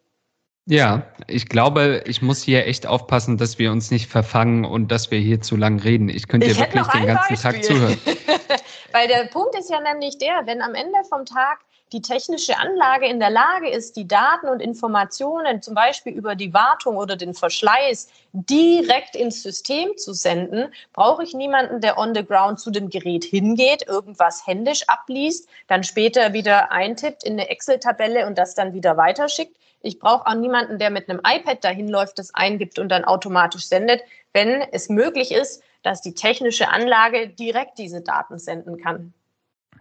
Ja, 0.69 1.03
ich 1.27 1.47
glaube, 1.47 2.03
ich 2.05 2.21
muss 2.21 2.43
hier 2.43 2.67
echt 2.67 2.87
aufpassen, 2.87 3.37
dass 3.37 3.57
wir 3.57 3.71
uns 3.71 3.89
nicht 3.89 4.07
verfangen 4.07 4.65
und 4.65 4.91
dass 4.91 5.11
wir 5.11 5.19
hier 5.19 5.39
zu 5.39 5.55
lang 5.55 5.79
reden. 5.79 6.09
Ich 6.09 6.27
könnte 6.27 6.47
dir 6.47 6.57
wirklich 6.57 6.85
den 6.87 7.05
ganzen 7.05 7.35
Beispiel. 7.35 7.37
Tag 7.37 7.63
zuhören. 7.63 7.97
Weil 8.97 9.07
der 9.07 9.25
Punkt 9.25 9.53
ist 9.53 9.69
ja 9.69 9.79
nämlich 9.79 10.17
der, 10.17 10.47
wenn 10.47 10.59
am 10.59 10.73
Ende 10.73 11.03
vom 11.07 11.23
Tag 11.23 11.59
die 11.91 12.01
technische 12.01 12.57
Anlage 12.57 13.05
in 13.05 13.19
der 13.19 13.29
Lage 13.29 13.69
ist, 13.69 13.95
die 13.95 14.07
Daten 14.07 14.47
und 14.47 14.59
Informationen 14.59 15.61
zum 15.61 15.75
Beispiel 15.75 16.13
über 16.13 16.33
die 16.33 16.51
Wartung 16.51 16.97
oder 16.97 17.15
den 17.15 17.35
Verschleiß 17.35 18.09
direkt 18.33 19.15
ins 19.15 19.43
System 19.43 19.95
zu 19.97 20.13
senden, 20.13 20.73
brauche 20.93 21.23
ich 21.23 21.35
niemanden, 21.35 21.79
der 21.79 21.99
on 21.99 22.15
the 22.15 22.25
ground 22.25 22.59
zu 22.59 22.71
dem 22.71 22.89
Gerät 22.89 23.23
hingeht, 23.23 23.87
irgendwas 23.87 24.47
händisch 24.47 24.81
abliest, 24.87 25.47
dann 25.67 25.83
später 25.83 26.33
wieder 26.33 26.71
eintippt 26.71 27.23
in 27.23 27.33
eine 27.33 27.49
Excel-Tabelle 27.49 28.25
und 28.25 28.39
das 28.39 28.55
dann 28.55 28.73
wieder 28.73 28.97
weiterschickt. 28.97 29.55
Ich 29.83 29.99
brauche 29.99 30.25
auch 30.25 30.33
niemanden, 30.33 30.79
der 30.79 30.89
mit 30.89 31.07
einem 31.07 31.21
iPad 31.23 31.63
dahin 31.63 31.87
läuft, 31.87 32.17
das 32.17 32.33
eingibt 32.33 32.79
und 32.79 32.89
dann 32.89 33.05
automatisch 33.05 33.67
sendet, 33.67 34.01
wenn 34.37 34.61
es 34.71 34.87
möglich 34.87 35.31
ist, 35.31 35.63
dass 35.81 36.03
die 36.03 36.13
technische 36.13 36.69
Anlage 36.69 37.27
direkt 37.27 37.79
diese 37.79 38.01
Daten 38.01 38.37
senden 38.37 38.77
kann. 38.77 39.13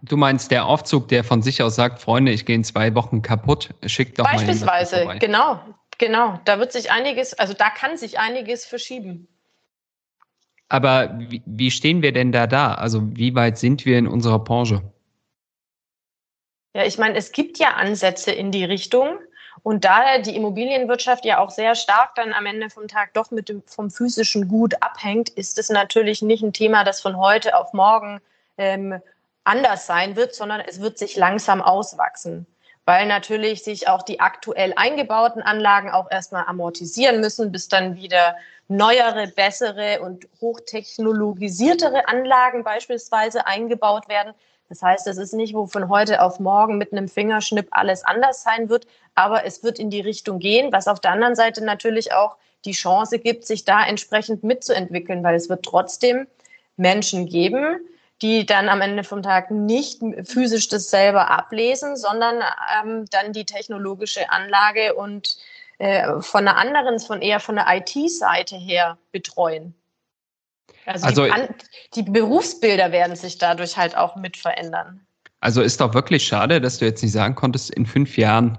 Du 0.01 0.17
meinst 0.17 0.49
der 0.49 0.65
Aufzug, 0.65 1.09
der 1.09 1.23
von 1.23 1.43
sich 1.43 1.61
aus 1.61 1.75
sagt, 1.75 1.99
Freunde, 1.99 2.31
ich 2.31 2.43
gehe 2.45 2.55
in 2.55 2.63
zwei 2.63 2.95
Wochen 2.95 3.21
kaputt, 3.21 3.69
schickt 3.85 4.17
doch 4.17 4.25
Beispielsweise, 4.25 5.05
mal 5.05 5.19
genau, 5.19 5.59
genau. 5.99 6.39
Da 6.45 6.57
wird 6.57 6.71
sich 6.71 6.91
einiges, 6.91 7.35
also 7.35 7.53
da 7.53 7.69
kann 7.69 7.97
sich 7.97 8.17
einiges 8.17 8.65
verschieben. 8.65 9.27
Aber 10.69 11.15
wie, 11.19 11.43
wie 11.45 11.69
stehen 11.69 12.01
wir 12.01 12.11
denn 12.11 12.31
da 12.31 12.47
da? 12.47 12.73
Also 12.73 13.15
wie 13.15 13.35
weit 13.35 13.59
sind 13.59 13.85
wir 13.85 13.99
in 13.99 14.07
unserer 14.07 14.39
Branche? 14.39 14.81
Ja, 16.73 16.83
ich 16.83 16.97
meine, 16.97 17.15
es 17.15 17.31
gibt 17.31 17.59
ja 17.59 17.75
Ansätze 17.75 18.31
in 18.31 18.51
die 18.51 18.65
Richtung. 18.65 19.19
Und 19.63 19.85
da 19.85 20.19
die 20.19 20.35
Immobilienwirtschaft 20.35 21.25
ja 21.25 21.39
auch 21.39 21.49
sehr 21.49 21.75
stark 21.75 22.15
dann 22.15 22.33
am 22.33 22.45
Ende 22.45 22.69
vom 22.69 22.87
Tag 22.87 23.13
doch 23.13 23.31
mit 23.31 23.49
dem, 23.49 23.63
vom 23.65 23.91
physischen 23.91 24.47
Gut 24.47 24.75
abhängt, 24.81 25.29
ist 25.29 25.57
es 25.57 25.69
natürlich 25.69 26.21
nicht 26.21 26.43
ein 26.43 26.53
Thema, 26.53 26.83
das 26.83 27.01
von 27.01 27.17
heute 27.17 27.55
auf 27.55 27.73
morgen 27.73 28.21
ähm, 28.57 29.01
anders 29.43 29.87
sein 29.87 30.15
wird, 30.15 30.35
sondern 30.35 30.61
es 30.61 30.81
wird 30.81 30.97
sich 30.97 31.15
langsam 31.15 31.61
auswachsen, 31.61 32.45
weil 32.85 33.07
natürlich 33.07 33.63
sich 33.63 33.87
auch 33.87 34.03
die 34.03 34.19
aktuell 34.19 34.73
eingebauten 34.75 35.41
Anlagen 35.41 35.89
auch 35.89 36.11
erstmal 36.11 36.45
amortisieren 36.45 37.21
müssen, 37.21 37.51
bis 37.51 37.67
dann 37.67 37.95
wieder 37.95 38.35
neuere, 38.67 39.27
bessere 39.27 40.01
und 40.01 40.27
hochtechnologisiertere 40.41 42.07
Anlagen 42.07 42.63
beispielsweise 42.63 43.47
eingebaut 43.47 44.09
werden. 44.09 44.33
Das 44.69 44.81
heißt, 44.81 45.07
es 45.07 45.17
ist 45.17 45.33
nicht, 45.33 45.53
wo 45.53 45.65
von 45.65 45.89
heute 45.89 46.21
auf 46.21 46.39
morgen 46.39 46.77
mit 46.77 46.91
einem 46.91 47.07
Fingerschnipp 47.07 47.67
alles 47.71 48.03
anders 48.03 48.43
sein 48.43 48.69
wird, 48.69 48.85
aber 49.15 49.45
es 49.45 49.63
wird 49.63 49.79
in 49.79 49.89
die 49.89 50.01
Richtung 50.01 50.39
gehen, 50.39 50.71
was 50.71 50.87
auf 50.87 50.99
der 50.99 51.11
anderen 51.11 51.35
Seite 51.35 51.63
natürlich 51.63 52.13
auch 52.13 52.35
die 52.65 52.73
Chance 52.73 53.19
gibt, 53.19 53.45
sich 53.45 53.65
da 53.65 53.85
entsprechend 53.85 54.43
mitzuentwickeln, 54.43 55.23
weil 55.23 55.35
es 55.35 55.49
wird 55.49 55.63
trotzdem 55.63 56.27
Menschen 56.75 57.27
geben, 57.27 57.79
die 58.21 58.45
dann 58.45 58.67
am 58.67 58.81
Ende 58.81 59.03
vom 59.03 59.21
Tag 59.21 59.51
nicht 59.51 60.01
physisch 60.23 60.67
das 60.67 60.89
selber 60.89 61.29
ablesen, 61.29 61.95
sondern 61.95 62.41
ähm, 62.83 63.05
dann 63.11 63.31
die 63.31 63.45
technologische 63.45 64.29
Anlage 64.31 64.95
und 64.95 65.37
äh, 65.77 66.19
von 66.21 66.47
einer 66.47 66.57
anderen, 66.57 66.99
von 66.99 67.21
eher 67.21 67.39
von 67.39 67.55
der 67.55 67.65
IT-Seite 67.69 68.55
her 68.55 68.97
betreuen. 69.11 69.75
Also, 70.87 71.05
also 71.05 71.27
die, 71.95 72.03
die, 72.05 72.11
Berufsbilder 72.11 72.91
werden 72.91 73.15
sich 73.15 73.37
dadurch 73.37 73.75
halt 73.77 73.97
auch 73.97 74.15
mit 74.15 74.37
verändern. 74.37 75.05
Also 75.41 75.61
ist 75.61 75.81
doch 75.81 75.93
wirklich 75.93 76.25
schade, 76.25 76.61
dass 76.61 76.79
du 76.79 76.85
jetzt 76.85 77.03
nicht 77.03 77.11
sagen 77.11 77.35
konntest, 77.35 77.69
in 77.71 77.85
fünf 77.85 78.17
Jahren 78.17 78.57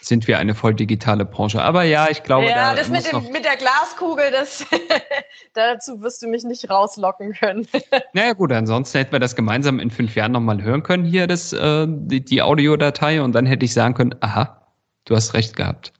sind 0.00 0.28
wir 0.28 0.38
eine 0.38 0.54
voll 0.54 0.74
digitale 0.74 1.24
Branche. 1.24 1.60
Aber 1.60 1.82
ja, 1.82 2.08
ich 2.08 2.22
glaube, 2.22 2.46
ja, 2.46 2.54
da 2.54 2.74
das 2.74 2.88
mit, 2.88 3.10
dem, 3.10 3.32
mit 3.32 3.44
der 3.44 3.56
Glaskugel, 3.56 4.30
das 4.30 4.64
dazu 5.54 6.00
wirst 6.00 6.22
du 6.22 6.28
mich 6.28 6.44
nicht 6.44 6.70
rauslocken 6.70 7.34
können. 7.34 7.66
naja 8.12 8.32
gut, 8.32 8.52
ansonsten 8.52 8.98
hätten 8.98 9.12
wir 9.12 9.18
das 9.18 9.36
gemeinsam 9.36 9.80
in 9.80 9.90
fünf 9.90 10.14
Jahren 10.14 10.32
nochmal 10.32 10.62
hören 10.62 10.82
können 10.82 11.04
hier, 11.04 11.26
das, 11.26 11.52
äh, 11.52 11.86
die, 11.88 12.24
die 12.24 12.42
Audiodatei, 12.42 13.20
und 13.20 13.32
dann 13.32 13.46
hätte 13.46 13.64
ich 13.64 13.74
sagen 13.74 13.94
können, 13.94 14.14
aha, 14.20 14.66
du 15.04 15.16
hast 15.16 15.34
recht 15.34 15.56
gehabt. 15.56 15.92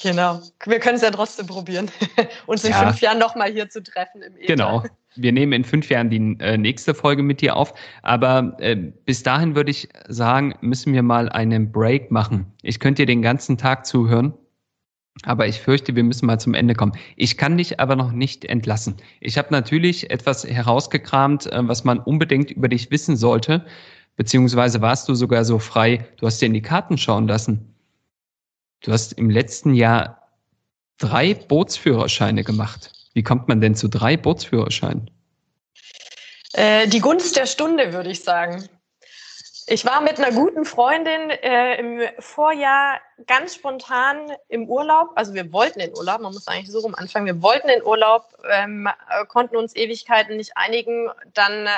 Genau. 0.00 0.40
Wir 0.64 0.78
können 0.78 0.96
es 0.96 1.02
ja 1.02 1.10
trotzdem 1.10 1.46
probieren, 1.46 1.90
uns 2.46 2.64
in 2.64 2.70
ja. 2.70 2.86
fünf 2.86 3.00
Jahren 3.00 3.18
nochmal 3.18 3.52
hier 3.52 3.68
zu 3.68 3.82
treffen 3.82 4.22
im 4.22 4.36
Ether. 4.36 4.46
Genau. 4.46 4.82
Wir 5.16 5.32
nehmen 5.32 5.52
in 5.52 5.64
fünf 5.64 5.90
Jahren 5.90 6.08
die 6.08 6.36
äh, 6.40 6.56
nächste 6.56 6.94
Folge 6.94 7.22
mit 7.22 7.40
dir 7.40 7.56
auf. 7.56 7.74
Aber 8.02 8.56
äh, 8.60 8.76
bis 8.76 9.22
dahin 9.22 9.54
würde 9.54 9.70
ich 9.70 9.88
sagen, 10.08 10.54
müssen 10.62 10.94
wir 10.94 11.02
mal 11.02 11.28
einen 11.28 11.70
Break 11.70 12.10
machen. 12.10 12.46
Ich 12.62 12.80
könnte 12.80 13.02
dir 13.02 13.06
den 13.06 13.22
ganzen 13.22 13.58
Tag 13.58 13.84
zuhören. 13.84 14.32
Aber 15.24 15.46
ich 15.46 15.60
fürchte, 15.60 15.94
wir 15.94 16.04
müssen 16.04 16.24
mal 16.24 16.40
zum 16.40 16.54
Ende 16.54 16.74
kommen. 16.74 16.92
Ich 17.16 17.36
kann 17.36 17.58
dich 17.58 17.78
aber 17.78 17.96
noch 17.96 18.12
nicht 18.12 18.46
entlassen. 18.46 18.96
Ich 19.20 19.36
habe 19.36 19.48
natürlich 19.50 20.10
etwas 20.10 20.44
herausgekramt, 20.44 21.52
äh, 21.52 21.68
was 21.68 21.84
man 21.84 21.98
unbedingt 21.98 22.50
über 22.50 22.68
dich 22.68 22.90
wissen 22.90 23.16
sollte. 23.16 23.66
Beziehungsweise 24.16 24.80
warst 24.80 25.08
du 25.08 25.14
sogar 25.14 25.44
so 25.44 25.58
frei, 25.58 26.06
du 26.18 26.26
hast 26.26 26.40
dir 26.40 26.46
in 26.46 26.54
die 26.54 26.62
Karten 26.62 26.98
schauen 26.98 27.28
lassen. 27.28 27.71
Du 28.82 28.92
hast 28.92 29.12
im 29.12 29.30
letzten 29.30 29.74
Jahr 29.74 30.28
drei 30.98 31.34
Bootsführerscheine 31.34 32.42
gemacht. 32.42 32.90
Wie 33.14 33.22
kommt 33.22 33.48
man 33.48 33.60
denn 33.60 33.74
zu 33.74 33.88
drei 33.88 34.16
Bootsführerscheinen? 34.16 35.10
Äh, 36.54 36.88
die 36.88 37.00
Gunst 37.00 37.36
der 37.36 37.46
Stunde, 37.46 37.92
würde 37.92 38.10
ich 38.10 38.24
sagen. 38.24 38.68
Ich 39.68 39.86
war 39.86 40.00
mit 40.00 40.18
einer 40.18 40.32
guten 40.32 40.64
Freundin 40.64 41.30
äh, 41.30 41.76
im 41.76 42.00
Vorjahr 42.18 43.00
ganz 43.26 43.54
spontan 43.54 44.32
im 44.48 44.68
Urlaub. 44.68 45.12
Also 45.14 45.34
wir 45.34 45.52
wollten 45.52 45.78
in 45.78 45.96
Urlaub, 45.96 46.20
man 46.20 46.32
muss 46.32 46.48
eigentlich 46.48 46.72
so 46.72 46.80
rum 46.80 46.96
anfangen. 46.96 47.26
Wir 47.26 47.40
wollten 47.40 47.68
in 47.68 47.82
Urlaub, 47.84 48.36
ähm, 48.50 48.88
konnten 49.28 49.56
uns 49.56 49.76
Ewigkeiten 49.76 50.36
nicht 50.36 50.56
einigen. 50.56 51.08
Dann 51.32 51.66
äh, 51.66 51.70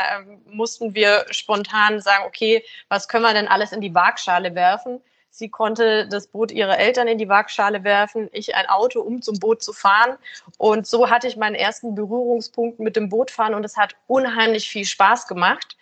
mussten 0.47 0.95
wir 0.95 1.27
spontan 1.31 2.01
sagen, 2.01 2.25
okay, 2.27 2.65
was 2.89 3.09
können 3.09 3.25
wir 3.25 3.35
denn 3.35 3.49
alles 3.49 3.73
in 3.73 3.83
die 3.83 3.95
Waagschale 3.95 4.55
werfen? 4.55 5.03
Sie 5.37 5.49
konnte 5.49 6.07
das 6.07 6.29
Boot 6.29 6.53
ihrer 6.53 6.79
Eltern 6.79 7.09
in 7.09 7.19
die 7.19 7.29
Waagschale 7.29 7.83
werfen, 7.83 8.29
ich 8.31 8.55
ein 8.55 8.69
Auto, 8.69 9.01
um 9.01 9.21
zum 9.21 9.41
Boot 9.41 9.65
zu 9.65 9.73
fahren. 9.73 10.17
Und 10.59 10.87
so 10.87 11.11
hatte 11.11 11.27
ich 11.27 11.37
meinen 11.37 11.57
ersten 11.57 11.97
Berührungspunkt 11.97 12.79
mit 12.79 12.95
dem 12.95 13.09
Bootfahren 13.09 13.55
und 13.55 13.65
es 13.65 13.77
hat 13.77 13.97
unheimlich 14.07 14.69
viel 14.69 14.85
Spaß 14.85 15.27
gemacht. 15.27 15.77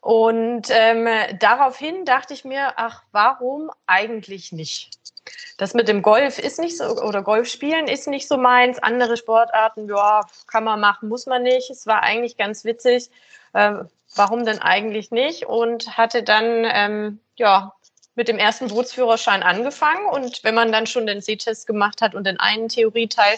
Und 0.00 0.70
ähm, 0.70 1.06
daraufhin 1.38 2.04
dachte 2.04 2.34
ich 2.34 2.44
mir, 2.44 2.72
ach, 2.74 3.04
warum 3.12 3.70
eigentlich 3.86 4.50
nicht? 4.50 4.90
Das 5.56 5.74
mit 5.74 5.86
dem 5.86 6.02
Golf 6.02 6.40
ist 6.40 6.58
nicht 6.58 6.76
so, 6.76 7.00
oder 7.00 7.22
Golf 7.22 7.48
spielen 7.48 7.86
ist 7.86 8.08
nicht 8.08 8.26
so 8.26 8.36
meins. 8.36 8.80
Andere 8.80 9.16
Sportarten, 9.16 9.88
ja, 9.88 10.22
kann 10.48 10.64
man 10.64 10.80
machen, 10.80 11.08
muss 11.08 11.26
man 11.26 11.44
nicht. 11.44 11.70
Es 11.70 11.86
war 11.86 12.02
eigentlich 12.02 12.36
ganz 12.36 12.64
witzig. 12.64 13.08
Ähm, 13.54 13.88
warum 14.16 14.44
denn 14.44 14.58
eigentlich 14.58 15.12
nicht? 15.12 15.46
Und 15.46 15.96
hatte 15.96 16.24
dann, 16.24 16.64
ähm, 16.64 17.20
ja, 17.36 17.72
mit 18.14 18.28
dem 18.28 18.38
ersten 18.38 18.68
Bootsführerschein 18.68 19.42
angefangen. 19.42 20.06
Und 20.12 20.44
wenn 20.44 20.54
man 20.54 20.72
dann 20.72 20.86
schon 20.86 21.06
den 21.06 21.20
Sehtest 21.20 21.66
gemacht 21.66 22.00
hat 22.00 22.14
und 22.14 22.26
den 22.26 22.38
einen 22.38 22.68
Theorieteil, 22.68 23.36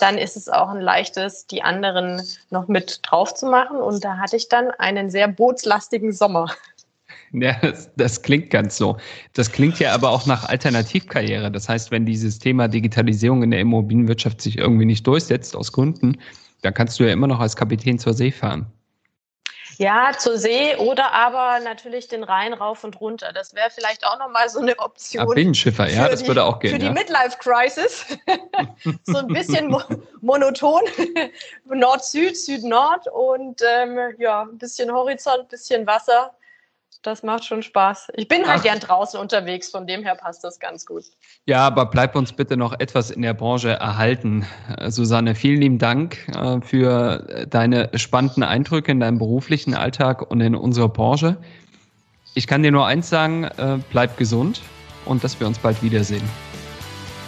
dann 0.00 0.18
ist 0.18 0.36
es 0.36 0.48
auch 0.48 0.70
ein 0.70 0.80
leichtes, 0.80 1.46
die 1.46 1.62
anderen 1.62 2.22
noch 2.50 2.68
mit 2.68 3.00
drauf 3.02 3.34
zu 3.34 3.46
machen. 3.46 3.76
Und 3.76 4.04
da 4.04 4.16
hatte 4.18 4.36
ich 4.36 4.48
dann 4.48 4.70
einen 4.72 5.10
sehr 5.10 5.28
bootslastigen 5.28 6.12
Sommer. 6.12 6.50
Ja, 7.32 7.56
das, 7.60 7.90
das, 7.96 8.22
klingt 8.22 8.50
ganz 8.50 8.76
so. 8.76 8.96
Das 9.32 9.50
klingt 9.50 9.80
ja 9.80 9.92
aber 9.92 10.10
auch 10.10 10.24
nach 10.26 10.48
Alternativkarriere. 10.48 11.50
Das 11.50 11.68
heißt, 11.68 11.90
wenn 11.90 12.06
dieses 12.06 12.38
Thema 12.38 12.68
Digitalisierung 12.68 13.42
in 13.42 13.50
der 13.50 13.60
Immobilienwirtschaft 13.60 14.40
sich 14.40 14.56
irgendwie 14.56 14.84
nicht 14.84 15.06
durchsetzt 15.06 15.56
aus 15.56 15.72
Gründen, 15.72 16.18
dann 16.62 16.74
kannst 16.74 16.98
du 16.98 17.04
ja 17.04 17.12
immer 17.12 17.26
noch 17.26 17.40
als 17.40 17.56
Kapitän 17.56 17.98
zur 17.98 18.14
See 18.14 18.30
fahren. 18.30 18.66
Ja, 19.78 20.12
zur 20.18 20.38
See 20.38 20.76
oder 20.76 21.12
aber 21.12 21.60
natürlich 21.60 22.08
den 22.08 22.22
Rhein 22.22 22.52
rauf 22.52 22.84
und 22.84 23.00
runter. 23.00 23.32
Das 23.32 23.54
wäre 23.54 23.70
vielleicht 23.70 24.06
auch 24.06 24.18
nochmal 24.18 24.48
so 24.48 24.60
eine 24.60 24.78
Option. 24.78 25.28
Ja, 25.28 25.34
Binnenschiffer, 25.34 25.88
ja, 25.88 26.08
das 26.08 26.22
die, 26.22 26.28
würde 26.28 26.44
auch 26.44 26.60
gehen. 26.60 26.76
Für 26.76 26.82
ja. 26.82 26.88
die 26.88 26.94
Midlife-Crisis. 26.94 28.06
so 29.04 29.18
ein 29.18 29.28
bisschen 29.28 29.68
mo 29.68 29.80
monoton. 30.20 30.82
Nord-Süd, 31.64 32.36
Süd-Nord 32.36 33.08
und 33.08 33.60
ähm, 33.62 33.98
ja, 34.18 34.42
ein 34.42 34.58
bisschen 34.58 34.92
Horizont, 34.92 35.40
ein 35.40 35.48
bisschen 35.48 35.86
Wasser 35.86 36.34
das 37.02 37.22
macht 37.22 37.44
schon 37.44 37.62
Spaß. 37.62 38.08
Ich 38.14 38.28
bin 38.28 38.46
halt 38.46 38.60
Ach. 38.60 38.62
gern 38.62 38.80
draußen 38.80 39.18
unterwegs, 39.18 39.70
von 39.70 39.86
dem 39.86 40.02
her 40.02 40.14
passt 40.14 40.44
das 40.44 40.58
ganz 40.58 40.86
gut. 40.86 41.04
Ja, 41.46 41.66
aber 41.66 41.86
bleib 41.86 42.16
uns 42.16 42.32
bitte 42.32 42.56
noch 42.56 42.78
etwas 42.78 43.10
in 43.10 43.22
der 43.22 43.34
Branche 43.34 43.70
erhalten. 43.70 44.46
Äh, 44.76 44.90
Susanne, 44.90 45.34
vielen 45.34 45.60
lieben 45.60 45.78
Dank 45.78 46.28
äh, 46.28 46.60
für 46.60 47.46
deine 47.48 47.90
spannenden 47.94 48.42
Eindrücke 48.42 48.92
in 48.92 49.00
deinem 49.00 49.18
beruflichen 49.18 49.74
Alltag 49.74 50.30
und 50.30 50.40
in 50.40 50.54
unserer 50.54 50.88
Branche. 50.88 51.36
Ich 52.34 52.46
kann 52.46 52.62
dir 52.62 52.72
nur 52.72 52.86
eins 52.86 53.08
sagen, 53.08 53.44
äh, 53.44 53.78
bleib 53.90 54.16
gesund 54.16 54.60
und 55.04 55.22
dass 55.22 55.38
wir 55.38 55.46
uns 55.46 55.58
bald 55.58 55.82
wiedersehen. 55.82 56.28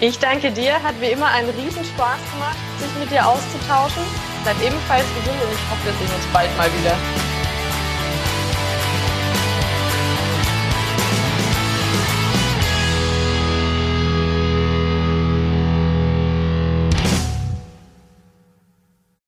Ich 0.00 0.18
danke 0.18 0.50
dir, 0.50 0.82
hat 0.82 1.00
wie 1.00 1.12
immer 1.12 1.26
einen 1.26 1.48
Riesenspaß 1.48 2.18
gemacht, 2.32 2.56
sich 2.78 3.00
mit 3.00 3.10
dir 3.10 3.26
auszutauschen. 3.26 4.02
Bleib 4.42 4.56
ebenfalls 4.62 5.06
gesund 5.14 5.42
und 5.42 5.52
ich 5.52 5.70
hoffe, 5.70 5.86
wir 5.86 5.92
sehen 5.92 6.14
uns 6.14 6.26
bald 6.32 6.54
mal 6.58 6.68
wieder. 6.80 7.45